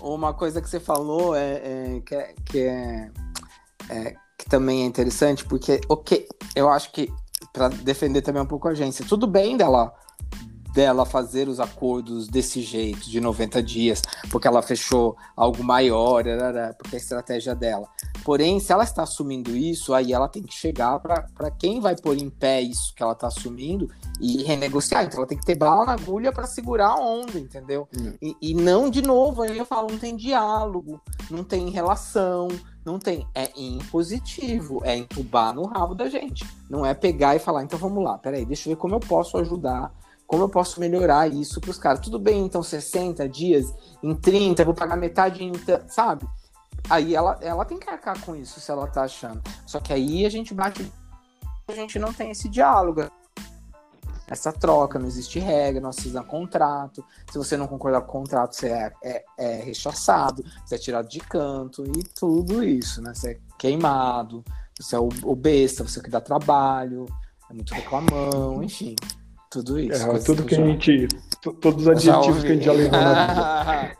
[0.00, 3.10] uma coisa que você falou é, é que, é, que, é,
[3.90, 6.26] é, que também é interessante, porque, ok,
[6.56, 7.12] eu acho que
[7.52, 9.92] para defender também um pouco a agência, tudo bem dela
[10.74, 16.24] dela fazer os acordos desse jeito, de 90 dias, porque ela fechou algo maior,
[16.76, 17.88] porque é a estratégia dela.
[18.24, 22.18] Porém, se ela está assumindo isso, aí ela tem que chegar para quem vai pôr
[22.18, 23.88] em pé isso que ela está assumindo
[24.20, 25.04] e renegociar.
[25.04, 27.86] Então ela tem que ter bala na agulha para segurar a onda, entendeu?
[27.96, 28.14] Hum.
[28.20, 32.48] E, e não, de novo, aí eu falo, não tem diálogo, não tem relação,
[32.84, 33.28] não tem.
[33.32, 36.44] É impositivo, é entubar no rabo da gente.
[36.68, 39.36] Não é pegar e falar, então vamos lá, peraí, deixa eu ver como eu posso
[39.38, 39.92] ajudar
[40.26, 42.00] como eu posso melhorar isso para os caras?
[42.00, 45.52] Tudo bem, então 60 dias, em 30, vou pagar metade, em,
[45.88, 46.26] sabe?
[46.88, 49.42] aí ela, ela tem que arcar com isso se ela tá achando.
[49.66, 50.90] Só que aí a gente bate.
[51.68, 53.02] A gente não tem esse diálogo.
[54.26, 57.04] Essa troca, não existe regra, não assina contrato.
[57.30, 61.08] Se você não concordar com o contrato, você é, é, é rechaçado, você é tirado
[61.08, 63.12] de canto e tudo isso, né?
[63.14, 64.42] Você é queimado,
[64.78, 67.04] você é o, o besta, você é que dá trabalho,
[67.50, 68.96] é muito reclamão, enfim.
[69.54, 70.02] Tudo isso.
[70.02, 71.08] É, tudo que, que a gente.
[71.60, 73.96] Todos os adjetivos que a gente já levou na vida.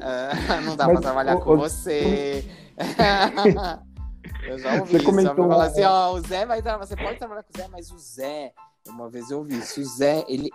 [0.00, 2.44] É, não dá Mas, pra trabalhar com você.
[4.46, 5.48] eu já ouvi você comentou...
[5.48, 7.98] falar assim, ó, o Zé vai trabalhar, você pode trabalhar com o Zé, mas o
[7.98, 8.52] Zé,
[8.86, 10.50] uma vez eu ouvi isso, o Zé, ele,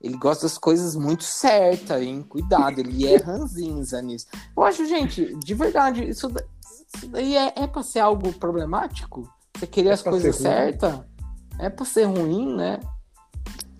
[0.00, 2.24] ele gosta das coisas muito certas, hein?
[2.28, 4.28] Cuidado, ele é ranzinza nisso.
[4.56, 6.30] Eu acho, gente, de verdade, isso,
[6.94, 9.28] isso daí é, é pra ser algo problemático?
[9.56, 11.00] Você queria é as coisas certas?
[11.58, 12.78] É pra ser ruim, né?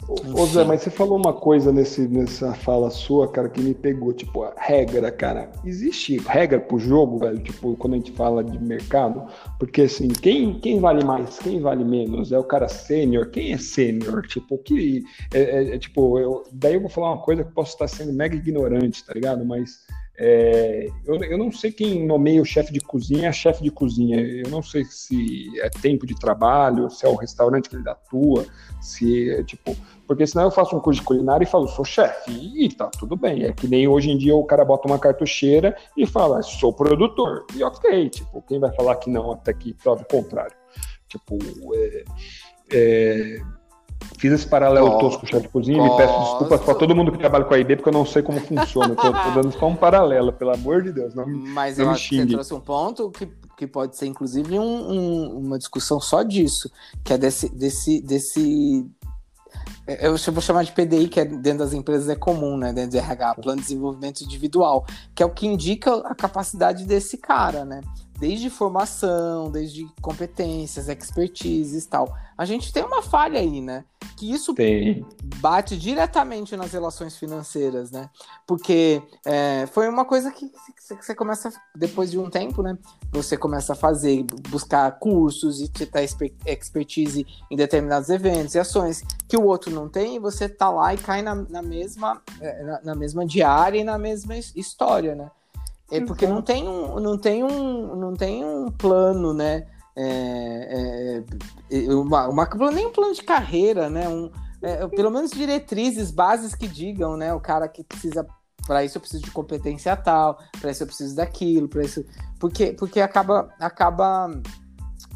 [0.09, 4.11] Ô Zé, mas você falou uma coisa nesse, nessa fala sua, cara, que me pegou.
[4.15, 5.51] Tipo, a regra, cara.
[5.63, 7.39] Existe regra pro jogo, velho?
[7.39, 9.27] Tipo, quando a gente fala de mercado.
[9.59, 12.33] Porque, assim, quem, quem vale mais, quem vale menos?
[12.33, 13.29] É o cara sênior?
[13.31, 14.27] Quem é sênior?
[14.27, 15.03] Tipo, que.
[15.35, 18.13] É, é, é, tipo, eu, daí eu vou falar uma coisa que posso estar sendo
[18.15, 19.45] mega ignorante, tá ligado?
[19.45, 19.87] Mas.
[20.21, 24.21] É, eu, eu, não sei quem nomeia o chefe de cozinha é chefe de cozinha.
[24.21, 28.45] Eu não sei se é tempo de trabalho, se é o restaurante que ele atua,
[28.81, 29.77] se é tipo.
[30.09, 33.15] Porque senão eu faço um curso de culinária e falo, sou chefe, e tá tudo
[33.15, 33.45] bem.
[33.45, 37.47] É que nem hoje em dia o cara bota uma cartucheira e fala, sou produtor.
[37.55, 40.57] E ok, tipo, quem vai falar que não até que prove o contrário?
[41.07, 41.39] Tipo,
[41.75, 42.05] é,
[42.73, 43.41] é,
[44.19, 46.95] Fiz esse paralelo oh, tosco com o chefe de cozinha e peço desculpas para todo
[46.95, 48.95] mundo que trabalha com a IB, porque eu não sei como funciona.
[48.95, 51.15] Estou dando só um paralelo, pelo amor de Deus.
[51.15, 54.59] Não, Mas não eu acho que você trouxe um ponto que, que pode ser, inclusive,
[54.59, 56.71] um, um, uma discussão só disso,
[57.05, 58.85] que é desse, desse, desse
[59.89, 62.73] eu vou chamar de PDI, que é dentro das empresas é comum, né?
[62.73, 67.17] Dentro do RH, Plano de Desenvolvimento Individual, que é o que indica a capacidade desse
[67.17, 67.81] cara, né?
[68.19, 72.13] desde formação, desde competências, expertises e tal.
[72.37, 73.85] A gente tem uma falha aí, né?
[74.19, 75.07] Que isso tem.
[75.37, 78.11] bate diretamente nas relações financeiras, né?
[78.45, 80.51] Porque é, foi uma coisa que,
[81.01, 82.77] você começa, depois de um tempo, né?
[83.13, 85.89] Você começa a fazer, buscar cursos e ter
[86.47, 90.93] expertise em determinados eventos e ações que o outro não tem, e você tá lá
[90.93, 95.31] e cai na, na mesma, é, na, na mesma diária e na mesma história, né?
[95.91, 99.67] É porque não tem um, não tem um, não tem um plano, né?
[100.01, 101.25] É,
[101.71, 104.09] é, é uma, uma, nem um plano de carreira, né?
[104.09, 104.31] Um,
[104.63, 107.35] é, pelo menos diretrizes, bases que digam, né?
[107.35, 108.25] O cara que precisa
[108.67, 112.05] para isso eu preciso de competência tal, para isso eu preciso daquilo, para isso,
[112.39, 114.31] porque porque acaba acaba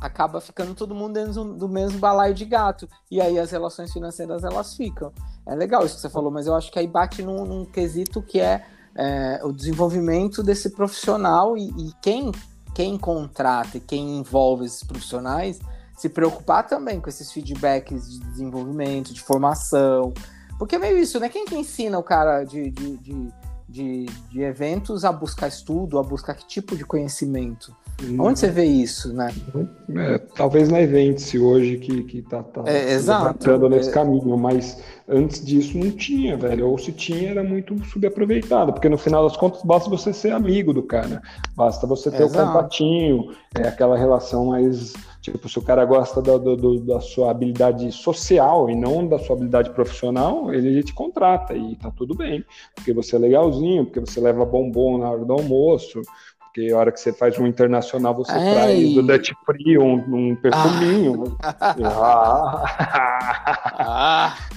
[0.01, 4.43] acaba ficando todo mundo dentro do mesmo balaio de gato e aí as relações financeiras
[4.43, 5.13] elas ficam.
[5.47, 8.23] É legal isso que você falou, mas eu acho que aí bate num, num quesito
[8.23, 8.65] que é
[8.95, 12.31] é, o desenvolvimento desse profissional e, e, quem,
[12.75, 15.61] quem contrata e quem envolve esses profissionais
[15.97, 20.13] se preocupar também com esses feedbacks de desenvolvimento, de formação.
[20.59, 21.29] Porque é meio isso, né?
[21.29, 23.33] Quem que ensina o cara de, de, de,
[23.69, 27.77] de, de eventos a buscar estudo, a buscar que tipo de conhecimento?
[28.19, 29.33] Onde você vê isso, né?
[29.97, 32.97] É, talvez na Events hoje que, que tá, tá é,
[33.69, 33.93] nesse é...
[33.93, 36.69] caminho, mas antes disso não tinha, velho.
[36.69, 40.73] Ou se tinha, era muito subaproveitado, porque no final das contas basta você ser amigo
[40.73, 41.23] do cara,
[41.55, 42.51] basta você ter exato.
[42.51, 44.93] o contatinho, é aquela relação mais.
[45.21, 49.37] Tipo, se o cara gosta da, do, da sua habilidade social e não da sua
[49.37, 52.45] habilidade profissional, ele te contrata e tá tudo bem.
[52.75, 56.03] Porque você é legalzinho, porque você leva bombom na hora do almoço,
[56.53, 58.53] porque a hora que você faz um internacional, você Ei.
[58.53, 61.37] traz do Dutch Free um, um perfuminho.
[61.43, 62.65] Ah.
[63.79, 64.37] ah.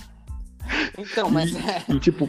[0.98, 1.52] Então, mas.
[1.52, 1.84] E, é...
[1.90, 2.28] e tipo.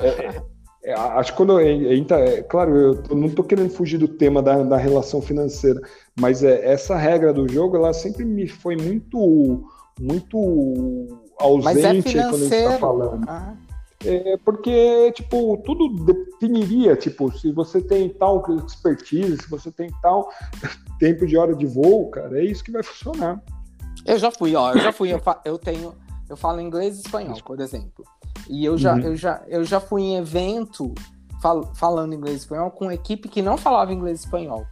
[0.00, 0.40] É,
[0.82, 1.60] é, acho que quando.
[1.60, 5.78] É, claro, eu não estou querendo fugir do tema da, da relação financeira,
[6.18, 9.62] mas é, essa regra do jogo, ela sempre me foi muito.
[10.00, 11.06] Muito
[11.38, 13.24] ausente quando a gente está falando.
[13.28, 13.54] Ah.
[14.04, 20.28] É porque, tipo, tudo definiria, tipo, se você tem tal expertise, se você tem tal
[20.98, 23.42] tempo de hora de voo, cara, é isso que vai funcionar.
[24.04, 25.94] Eu já fui, ó, eu já fui, eu, eu tenho,
[26.28, 28.04] eu falo inglês e espanhol, por exemplo.
[28.48, 29.00] E eu já, uhum.
[29.00, 30.94] eu já, eu já fui em evento
[31.40, 34.66] fal falando inglês e espanhol com equipe que não falava inglês e espanhol.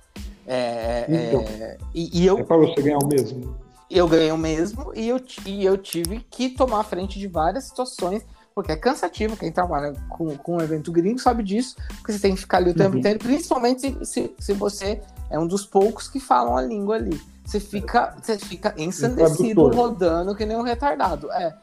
[0.46, 3.56] É, então, é, e, e, eu, é para você ganhar o mesmo.
[3.90, 8.24] Eu ganhei o mesmo e eu, e eu tive que tomar frente de várias situações
[8.54, 9.36] porque é cansativo.
[9.36, 12.70] Quem trabalha com, com um evento gringo sabe disso, porque você tem que ficar ali
[12.70, 12.98] o tempo uhum.
[12.98, 17.20] inteiro, principalmente se, se, se, você é um dos poucos que falam a língua ali.
[17.44, 21.30] Você fica, você fica ensandecido rodando que nem um retardado.
[21.32, 21.54] É.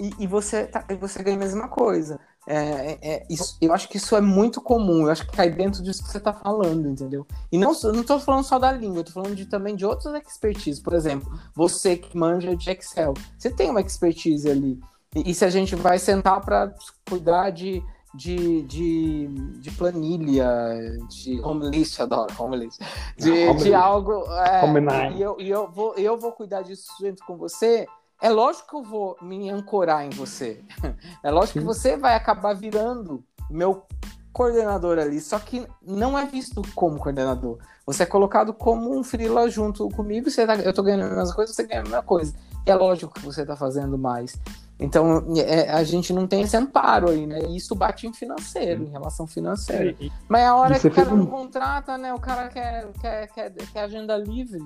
[0.00, 2.18] E, e você, tá, você ganha a mesma coisa.
[2.44, 5.80] É, é, isso, eu acho que isso é muito comum, eu acho que cai dentro
[5.80, 7.24] disso que você está falando, entendeu?
[7.52, 10.82] E não, não estou falando só da língua, tô falando de, também de outras expertise.
[10.82, 14.80] Por exemplo, você que manja de Excel, você tem uma expertise ali.
[15.14, 16.74] E, se a gente vai sentar para
[17.08, 17.82] cuidar de,
[18.14, 19.28] de, de,
[19.60, 20.46] de, planilha,
[21.08, 22.80] de home list, adoro home list,
[23.16, 24.24] de, de algo.
[24.32, 27.86] É, e eu, e eu, vou, eu vou cuidar disso junto com você
[28.22, 30.62] é lógico que eu vou me ancorar em você.
[31.24, 33.84] É lógico que você vai acabar virando meu
[34.32, 37.58] coordenador ali, só que não é visto como coordenador.
[37.84, 41.34] Você é colocado como um freela junto comigo, você tá, eu tô ganhando a mesma
[41.34, 42.32] coisa, você ganha a mesma coisa.
[42.64, 44.40] E é lógico que você tá fazendo mais.
[44.82, 47.40] Então, é, a gente não tem esse amparo aí, né?
[47.48, 49.94] E isso bate em financeiro, em relação financeira.
[50.28, 51.18] Mas a hora que o cara um...
[51.18, 52.12] não contrata, né?
[52.12, 54.60] O cara quer, quer, quer, quer agenda livre.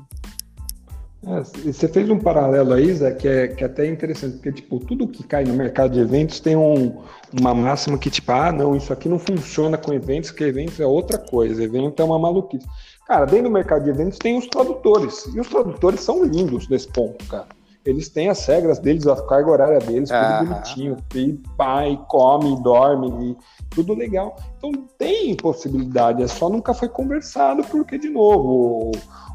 [1.27, 4.79] É, você fez um paralelo aí, Zé, que é, que é até interessante, porque tipo,
[4.79, 7.03] tudo que cai no mercado de eventos tem um,
[7.33, 10.87] uma máxima que, tipo, ah, não, isso aqui não funciona com eventos, que eventos é
[10.87, 12.67] outra coisa, evento é uma maluquice.
[13.07, 16.89] Cara, dentro do mercado de eventos tem os tradutores, e os tradutores são lindos nesse
[16.89, 17.49] ponto, cara.
[17.87, 20.45] Eles têm as regras deles, a carga horária deles, tudo ah.
[20.45, 23.37] bonitinho, e pai, come, dorme, e
[23.71, 24.37] tudo legal.
[24.59, 28.91] Então tem possibilidade, é só nunca foi conversado, porque, de novo,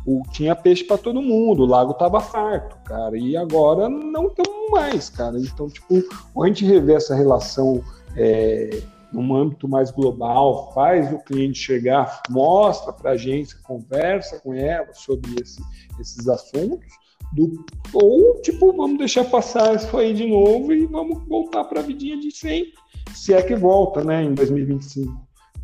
[0.05, 4.71] o, tinha peixe para todo mundo, o lago tava farto, cara, e agora não estamos
[4.71, 5.37] mais, cara.
[5.39, 6.03] Então, tipo,
[6.41, 7.81] a gente rever essa relação
[8.15, 14.53] é, num âmbito mais global, faz o cliente chegar, mostra para a agência, conversa com
[14.53, 15.61] ela sobre esse,
[15.99, 17.00] esses assuntos,
[17.33, 21.83] do, ou, tipo, vamos deixar passar isso aí de novo e vamos voltar para a
[21.83, 22.73] vidinha de sempre,
[23.13, 25.11] se é que volta, né, em 2025.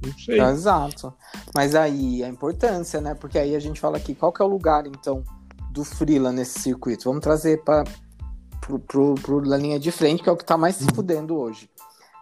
[0.06, 0.40] Não sei.
[0.40, 1.14] Exato.
[1.56, 3.16] Mas aí a importância, né?
[3.16, 5.24] Porque aí a gente fala aqui, qual que é o lugar, então,
[5.72, 7.06] do Freela nesse circuito?
[7.06, 7.84] Vamos trazer para
[8.62, 10.90] pro, pro, pro, a linha de frente, que é o que está mais se uhum.
[10.94, 11.70] fudendo hoje.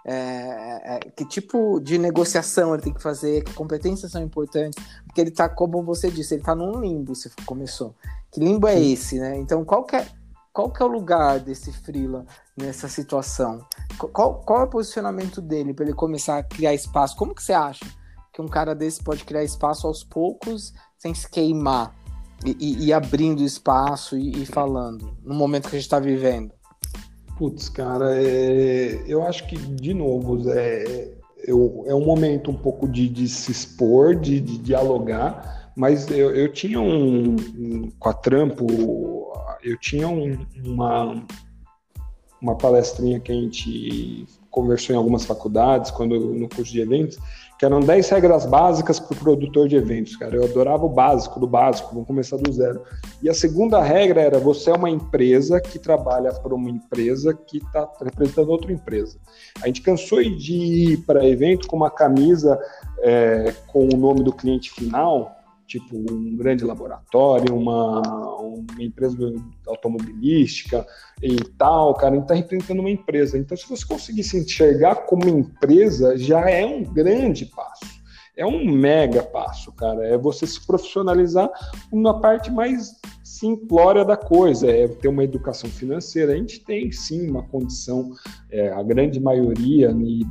[0.08, 5.20] É, é, que tipo de negociação ele tem que fazer, que competências são importantes, porque
[5.20, 7.96] ele está, como você disse, ele está num limbo, se começou.
[8.36, 9.38] Que limbo é esse, né?
[9.38, 10.06] Então, qual que é,
[10.52, 12.26] qual que é o lugar desse Freela
[12.58, 13.66] nessa situação?
[13.98, 17.16] Qual, qual é o posicionamento dele para ele começar a criar espaço?
[17.16, 17.86] Como que você acha
[18.34, 21.96] que um cara desse pode criar espaço aos poucos sem se queimar
[22.46, 26.52] e, e, e abrindo espaço e, e, falando no momento que a gente está vivendo?
[27.38, 29.02] Putz, cara, é...
[29.08, 31.14] eu acho que, de novo, é,
[31.48, 36.34] eu, é um momento um pouco de, de se expor, de, de dialogar, mas eu,
[36.34, 38.66] eu tinha um, um, com a Trampo,
[39.64, 41.26] eu tinha um, uma,
[42.42, 47.18] uma palestrinha que a gente conversou em algumas faculdades, quando no curso de eventos,
[47.60, 50.36] que eram 10 regras básicas para o produtor de eventos, cara.
[50.36, 52.82] Eu adorava o básico do básico, vamos começar do zero.
[53.22, 57.58] E a segunda regra era: você é uma empresa que trabalha para uma empresa que
[57.58, 59.18] está representando outra empresa.
[59.62, 62.60] A gente cansou de ir para evento com uma camisa
[63.02, 65.35] é, com o nome do cliente final,
[65.68, 68.02] tipo um grande laboratório, uma,
[68.40, 69.18] uma empresa
[69.68, 70.86] automobilística
[71.22, 73.38] e tal, cara, a gente está representando uma empresa.
[73.38, 77.96] Então, se você conseguir se enxergar como empresa, já é um grande passo.
[78.38, 80.06] É um mega passo, cara.
[80.06, 81.50] É você se profissionalizar
[81.92, 86.34] na parte mais simplória da coisa, é ter uma educação financeira.
[86.34, 88.12] A gente tem sim uma condição,
[88.52, 90.26] é, a grande maioria, e,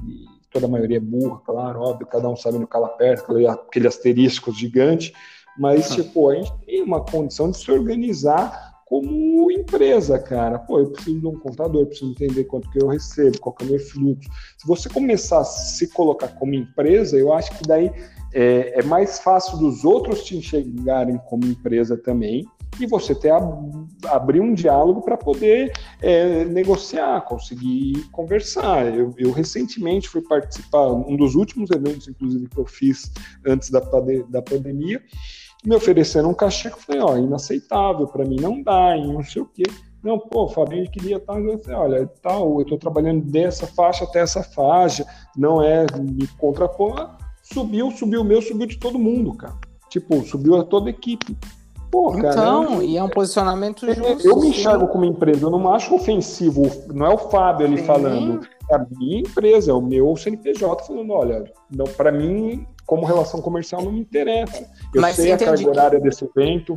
[0.54, 4.52] toda a maioria é burra, claro, óbvio, cada um sabe no cala perto, aquele asterisco
[4.52, 5.12] gigante,
[5.58, 5.96] mas, ah.
[5.96, 10.58] tipo, a gente tem uma condição de se organizar como empresa, cara.
[10.58, 13.64] Pô, eu preciso de um contador, eu preciso entender quanto que eu recebo, qual que
[13.64, 14.30] é o meu fluxo.
[14.56, 17.90] Se você começar a se colocar como empresa, eu acho que daí
[18.32, 22.44] é, é mais fácil dos outros te enxergarem como empresa também,
[22.80, 23.32] e você ter
[24.06, 28.86] abrir um diálogo para poder é, negociar, conseguir conversar.
[28.94, 33.10] Eu, eu, recentemente fui participar, um dos últimos eventos, inclusive, que eu fiz
[33.46, 33.80] antes da,
[34.28, 35.02] da pandemia,
[35.64, 39.22] me ofereceram um cachê que eu falei, ó, inaceitável, para mim não dá, e não
[39.22, 39.62] sei o quê.
[40.02, 41.40] Não, pô, Fabinho queria estar.
[41.40, 46.26] Eu falei, olha, tal, eu estou trabalhando dessa faixa até essa faixa, não é me
[46.38, 47.16] contrapor.
[47.42, 49.54] Subiu, subiu o meu, subiu de todo mundo, cara.
[49.88, 51.34] Tipo, subiu a toda a equipe.
[51.94, 54.26] Pô, cara, então, e é um posicionamento justo.
[54.26, 57.84] Eu me enxergo como empresa, eu não acho ofensivo, não é o Fábio ali sim.
[57.84, 61.44] falando, é a minha empresa, é o meu CNPJ falando, olha,
[61.96, 64.68] para mim, como relação comercial não me interessa.
[64.92, 66.04] Eu Mas sei a carga horária que...
[66.04, 66.76] desse evento.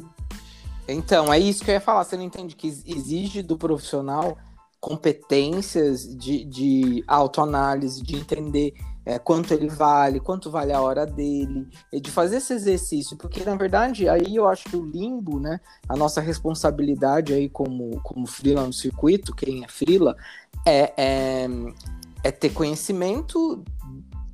[0.87, 4.37] Então, é isso que eu ia falar, você não entende que exige do profissional
[4.79, 8.75] competências de, de autoanálise, de entender
[9.07, 13.55] é, quanto ele vale, quanto vale a hora dele, de fazer esse exercício, porque na
[13.55, 18.67] verdade aí eu acho que o limbo, né, a nossa responsabilidade aí como, como freela
[18.67, 20.13] no circuito, quem é freela,
[20.65, 21.47] é, é,
[22.21, 23.63] é ter conhecimento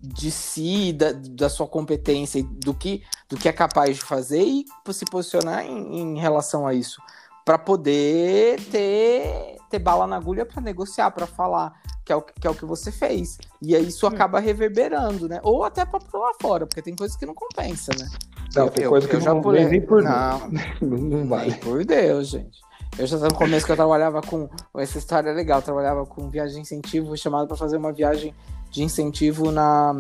[0.02, 4.66] de si, da, da sua competência do que, do que é capaz de fazer e
[4.92, 7.00] se posicionar em, em relação a isso.
[7.46, 11.74] Para poder ter, ter bala na agulha para negociar, para falar,
[12.06, 13.40] que é, o, que é o que você fez.
[13.60, 15.40] E aí isso acaba reverberando, né?
[15.42, 18.08] Ou até para lá fora, porque tem coisas que não compensa, né?
[18.56, 19.66] Não, tem eu, coisa que eu não já pulei.
[19.66, 20.40] nem por não,
[20.80, 21.56] não vale.
[21.56, 22.62] Por Deus, gente.
[23.00, 24.48] Eu já no começo que eu trabalhava com.
[24.78, 25.58] Essa história é legal.
[25.58, 28.32] Eu trabalhava com viagem de incentivo, chamado para fazer uma viagem
[28.70, 29.92] de incentivo na.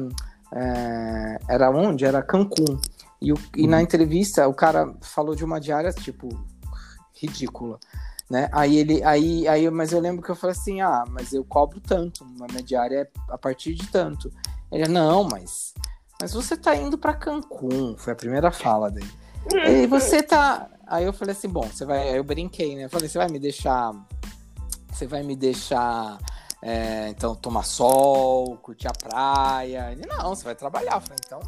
[0.53, 2.05] É, era onde?
[2.05, 2.79] Era Cancún.
[3.19, 3.83] E, o, e na uhum.
[3.83, 6.29] entrevista o cara falou de uma diária, tipo,
[7.15, 7.79] ridícula.
[8.29, 8.49] Né?
[8.51, 11.79] Aí ele, aí, aí, mas eu lembro que eu falei assim, ah, mas eu cobro
[11.79, 14.31] tanto, uma minha diária é a partir de tanto.
[14.71, 15.73] Ele, não, mas,
[16.19, 19.11] mas você tá indo para Cancún, foi a primeira fala dele.
[19.67, 22.85] E você tá, aí eu falei assim, bom, você vai, aí eu brinquei, né?
[22.85, 23.91] Eu falei, você vai me deixar,
[24.89, 26.17] você vai me deixar
[26.61, 29.91] é, então tomar sol, curtir a praia.
[29.91, 30.95] Ele, não, você vai trabalhar.
[30.95, 31.41] Eu falei, então,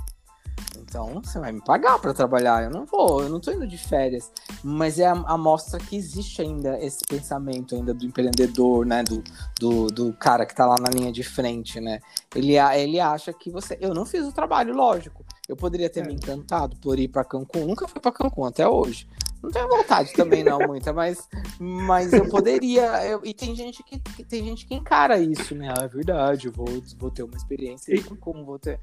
[0.77, 2.63] então você vai me pagar para trabalhar.
[2.63, 4.31] Eu não vou, eu não tô indo de férias.
[4.63, 9.03] Mas é a, a mostra que existe ainda esse pensamento ainda do empreendedor, né?
[9.03, 9.23] Do,
[9.59, 11.99] do, do cara que tá lá na linha de frente, né?
[12.33, 13.77] Ele, ele acha que você.
[13.81, 15.25] Eu não fiz o trabalho, lógico.
[15.47, 16.07] Eu poderia ter é.
[16.07, 17.65] me encantado por ir para Cancún.
[17.65, 19.07] Nunca fui para Cancún até hoje.
[19.45, 21.29] Não tenho vontade também, não, muita, mas,
[21.59, 23.05] mas eu poderia.
[23.05, 25.71] Eu, e tem gente que, tem gente que encara isso, né?
[25.77, 26.65] Ah, é verdade, eu vou,
[26.97, 28.79] vou ter uma experiência e como vou ter.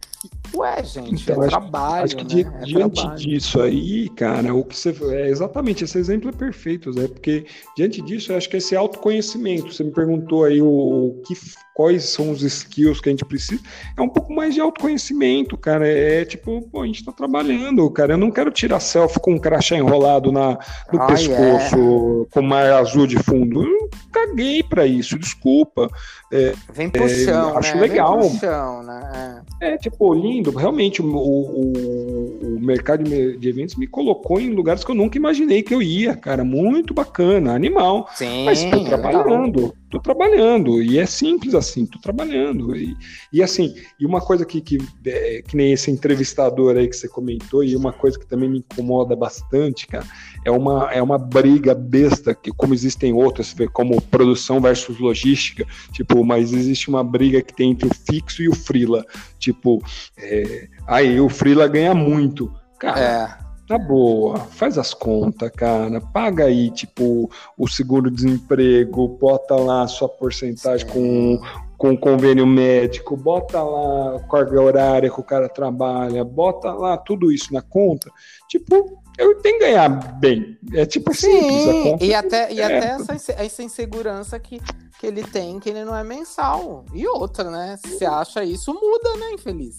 [0.54, 2.04] Ué, gente, então, é acho, trabalho.
[2.04, 2.60] Acho que né?
[2.64, 3.18] diante é trabalho.
[3.18, 4.94] disso aí, cara, o que você.
[5.10, 7.44] É, exatamente, esse exemplo é perfeito, Zé, porque
[7.76, 11.34] diante disso, eu acho que esse autoconhecimento, você me perguntou aí o, o que
[11.74, 13.60] quais são os skills que a gente precisa,
[13.96, 15.88] é um pouco mais de autoconhecimento, cara.
[15.88, 18.14] É, tipo, pô, a gente tá trabalhando, cara.
[18.14, 20.51] Eu não quero tirar selfie com um crachá enrolado na,
[20.92, 22.30] no ah, pescoço, yeah.
[22.30, 23.62] com mar azul de fundo.
[23.62, 25.88] Eu caguei para isso, desculpa.
[26.32, 27.80] É, Vem pro é, acho né?
[27.80, 28.20] legal.
[28.20, 29.42] Né?
[29.61, 29.74] É.
[29.74, 30.50] é, tipo, lindo.
[30.50, 35.62] Realmente, o, o, o mercado de eventos me colocou em lugares que eu nunca imaginei
[35.62, 36.44] que eu ia, cara.
[36.44, 38.09] Muito bacana, animal.
[38.14, 42.74] Sim, Mas tô trabalhando tô trabalhando, e é simples assim, tô trabalhando.
[42.74, 42.97] E,
[43.30, 47.07] e assim, e uma coisa que, que, é, que nem esse entrevistador aí que você
[47.07, 50.07] comentou, e uma coisa que também me incomoda bastante, cara,
[50.47, 56.24] é uma, é uma briga besta, que como existem outras, como produção versus logística, tipo,
[56.24, 59.05] mas existe uma briga que tem entre o fixo e o frila,
[59.38, 59.82] tipo,
[60.16, 62.51] é, aí o frila ganha muito.
[62.78, 63.41] Cara, é
[63.72, 65.98] Tá boa, faz as contas, cara.
[65.98, 71.40] Paga aí, tipo, o seguro-desemprego, bota lá a sua porcentagem com,
[71.78, 77.32] com convênio médico, bota lá a carga horária que o cara trabalha, bota lá tudo
[77.32, 78.10] isso na conta.
[78.46, 80.58] Tipo, eu tenho que ganhar bem.
[80.74, 82.10] É tipo Sim, simples.
[82.10, 84.60] e até, e até essa, essa insegurança que,
[85.00, 86.84] que ele tem, que ele não é mensal.
[86.92, 87.78] E outra, né?
[87.78, 89.78] Se você acha isso, muda, né, infeliz?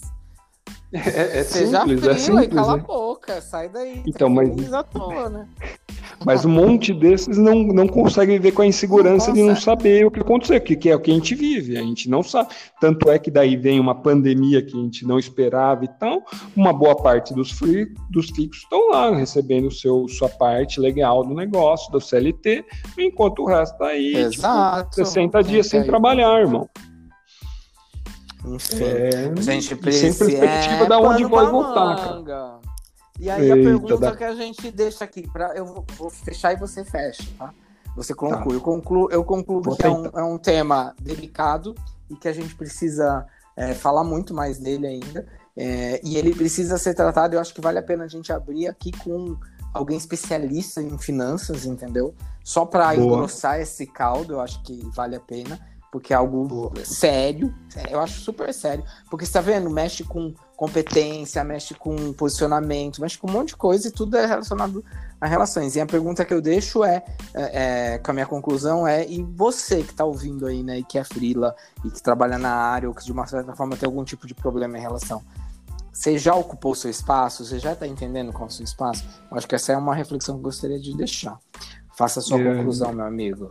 [0.94, 2.48] É, é simples, frio, é simples.
[2.48, 2.82] cala né?
[2.82, 4.02] a boca, sai daí.
[4.06, 4.50] Então, mas...
[4.92, 5.48] Toa, né?
[6.24, 10.06] Mas um monte desses não, não consegue viver com a insegurança não de não saber
[10.06, 12.50] o que aconteceu, que, que é o que a gente vive, a gente não sabe.
[12.80, 16.22] Tanto é que daí vem uma pandemia que a gente não esperava e tal,
[16.56, 21.34] uma boa parte dos, free, dos fixos estão lá recebendo seu, sua parte legal do
[21.34, 22.64] negócio, do CLT,
[22.98, 24.90] enquanto o resto tá aí, tipo, Exato.
[24.90, 26.68] Tipo, 60 dias sem trabalhar, irmão.
[28.44, 30.24] Enfim, é, a gente precisa.
[30.24, 32.60] Sem perspectiva é, da onde vai voltar, cara.
[33.18, 34.16] E aí Eita, a pergunta da...
[34.16, 37.54] que a gente deixa aqui, pra, eu vou, vou fechar e você fecha, tá?
[37.96, 38.54] Você conclui.
[38.54, 38.54] Tá.
[38.54, 41.74] Eu concluo, eu concluo que é um, é um, tema delicado
[42.10, 43.24] e que a gente precisa
[43.56, 45.26] é, falar muito mais dele ainda.
[45.56, 47.36] É, e ele precisa ser tratado.
[47.36, 49.36] Eu acho que vale a pena a gente abrir aqui com
[49.72, 52.14] alguém especialista em finanças, entendeu?
[52.42, 55.58] Só para engrossar esse caldo, eu acho que vale a pena
[55.94, 57.54] porque é algo sério,
[57.88, 63.16] eu acho super sério, porque você tá vendo, mexe com competência, mexe com posicionamento, mexe
[63.16, 64.84] com um monte de coisa e tudo é relacionado
[65.20, 65.76] a relações.
[65.76, 69.22] E a pergunta que eu deixo é, é, é com a minha conclusão é, e
[69.22, 72.88] você que está ouvindo aí, né, e que é frila, e que trabalha na área,
[72.88, 75.22] ou que de uma certa forma tem algum tipo de problema em relação,
[75.92, 77.44] você já ocupou o seu espaço?
[77.44, 79.04] Você já está entendendo qual é o seu espaço?
[79.30, 81.38] Eu acho que essa é uma reflexão que eu gostaria de deixar.
[81.96, 82.56] Faça a sua é.
[82.56, 83.48] conclusão, meu amigo.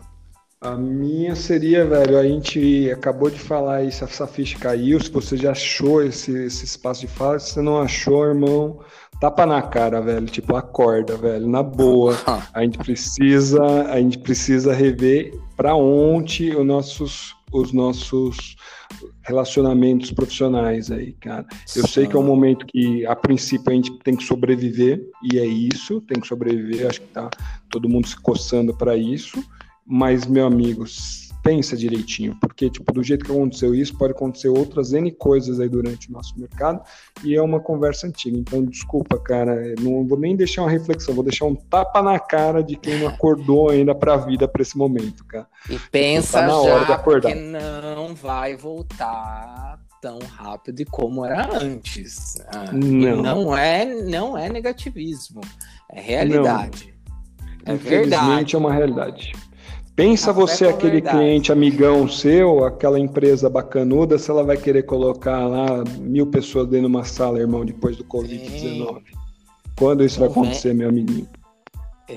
[0.64, 5.36] A minha seria, velho, a gente acabou de falar isso, essa ficha caiu, se você
[5.36, 8.80] já achou esse, esse espaço de fala, se você não achou, irmão,
[9.20, 12.16] tapa na cara, velho, tipo, acorda, velho, na boa.
[12.54, 18.56] A gente precisa, a gente precisa rever para ontem os nossos, os nossos
[19.24, 21.46] relacionamentos profissionais aí, cara.
[21.76, 25.40] Eu sei que é um momento que, a princípio, a gente tem que sobreviver, e
[25.40, 27.30] é isso, tem que sobreviver, acho que tá
[27.70, 29.44] todo mundo se coçando para isso
[29.86, 30.86] mas, meu amigo,
[31.44, 35.68] pensa direitinho, porque, tipo, do jeito que aconteceu isso, pode acontecer outras N coisas aí
[35.68, 36.82] durante o nosso mercado,
[37.24, 38.38] e é uma conversa antiga.
[38.38, 42.64] Então, desculpa, cara, não vou nem deixar uma reflexão, vou deixar um tapa na cara
[42.64, 45.48] de quem não acordou ainda pra vida pra esse momento, cara.
[45.70, 47.34] E pensa tá na hora de acordar.
[47.34, 52.36] que não vai voltar tão rápido e como era antes.
[52.48, 53.22] Ah, não.
[53.22, 55.42] não é, não é negativismo,
[55.90, 56.88] é realidade.
[56.88, 56.94] Não.
[57.66, 58.56] É verdade.
[58.56, 59.32] é uma realidade.
[59.96, 61.18] Pensa você, aquele verdade.
[61.18, 66.88] cliente amigão seu, aquela empresa bacanuda, se ela vai querer colocar lá mil pessoas dentro
[66.88, 69.04] de uma sala, irmão, depois do Covid-19.
[69.78, 71.28] Quando isso vai acontecer, vem, meu amiguinho?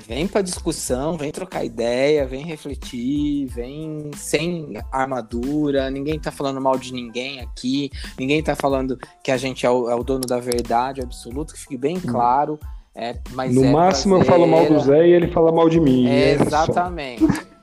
[0.06, 6.78] Vem para discussão, vem trocar ideia, vem refletir, vem sem armadura, ninguém tá falando mal
[6.78, 10.40] de ninguém aqui, ninguém tá falando que a gente é o, é o dono da
[10.40, 12.02] verdade absoluta, que fique bem hum.
[12.06, 12.58] claro.
[12.94, 15.78] É, mas no é máximo eu falo mal do Zé e ele fala mal de
[15.78, 16.08] mim.
[16.08, 17.22] É, exatamente.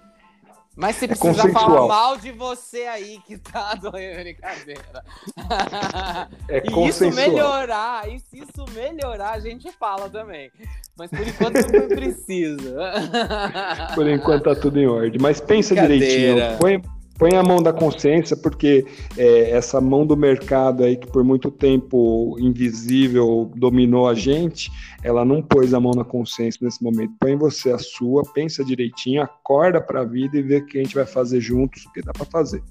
[0.75, 5.03] Mas se é precisa falar mal de você aí que tá doendo brincadeira.
[6.49, 10.51] É e isso melhorar, e se isso melhorar, a gente fala também.
[10.97, 12.93] Mas por enquanto não precisa.
[13.93, 15.19] Por enquanto tá tudo em ordem.
[15.21, 16.57] Mas pensa direitinho.
[16.59, 16.81] Põe,
[17.17, 18.85] põe a mão da consciência, porque
[19.17, 24.71] é, essa mão do mercado aí que por muito tempo invisível dominou a gente,
[25.03, 27.13] ela não pôs a mão na consciência nesse momento.
[27.19, 30.83] Põe você a sua, pensa direitinho, acorda para a vida e vê o que a
[30.83, 32.63] gente vai fazer juntos, o que dá para fazer.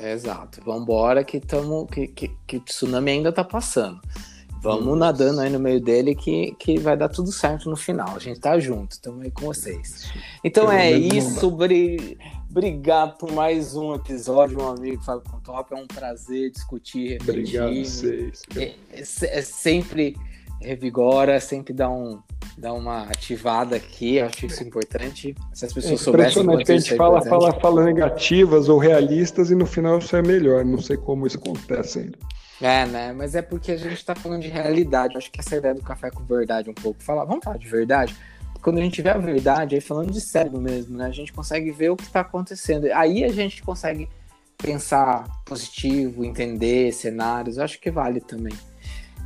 [0.00, 0.60] Exato.
[0.64, 4.00] Vamos embora que, tamo, que, que, que o tsunami ainda está passando.
[4.62, 8.14] Vamos nadando aí no meio dele que, que vai dar tudo certo no final.
[8.14, 10.12] A gente tá junto, estamos aí com vocês.
[10.44, 11.50] Então é isso.
[11.50, 12.16] Bri...
[12.52, 15.72] Obrigado por mais um episódio, meu amigo Fábio Top.
[15.72, 17.58] É um prazer discutir, refletir.
[17.58, 18.42] Obrigado a vocês.
[18.54, 20.18] É, é, é, sempre
[20.60, 22.20] revigora, sempre dá, um,
[22.58, 24.16] dá uma ativada aqui.
[24.16, 25.34] Eu acho isso importante.
[25.54, 26.42] Se as pessoas é soubessem.
[26.42, 30.20] Impressionante que a gente fala, fala, fala negativas ou realistas e no final isso é
[30.20, 30.62] melhor.
[30.62, 32.18] Não sei como isso acontece ainda.
[32.60, 33.14] É, né?
[33.14, 35.14] Mas é porque a gente tá falando de realidade.
[35.14, 37.02] Eu acho que essa ideia do café com verdade um pouco.
[37.02, 38.14] Falar, vamos falar de verdade?
[38.62, 41.06] Quando a gente vê a verdade, aí falando de cérebro mesmo, né?
[41.06, 42.86] A gente consegue ver o que tá acontecendo.
[42.92, 44.08] Aí a gente consegue
[44.56, 47.58] pensar positivo, entender cenários.
[47.58, 48.54] Eu acho que vale também.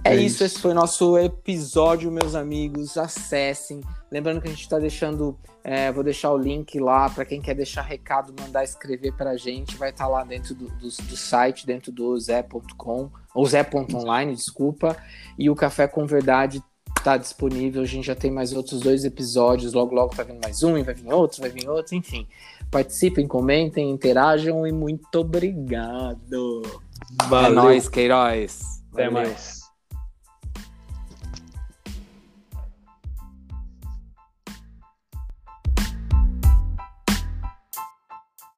[0.03, 2.97] É, é isso, esse foi nosso episódio, meus amigos.
[2.97, 3.83] Acessem.
[4.11, 7.55] Lembrando que a gente está deixando, é, vou deixar o link lá para quem quer
[7.55, 9.77] deixar recado, mandar escrever para a gente.
[9.77, 14.97] Vai estar tá lá dentro do, do, do, site, dentro do zé.com, ou zé.online, desculpa.
[15.39, 16.63] E o Café com Verdade
[17.07, 17.83] está disponível.
[17.83, 19.73] A gente já tem mais outros dois episódios.
[19.73, 22.27] Logo, logo tá vindo mais um, e vai vir outro, vai vir outro, enfim.
[22.71, 26.63] Participem, comentem, interajam e muito obrigado.
[27.29, 27.47] Valeu.
[27.47, 28.83] É nóis, Queiroz.
[28.93, 29.29] Até Valeu.
[29.29, 29.56] mais.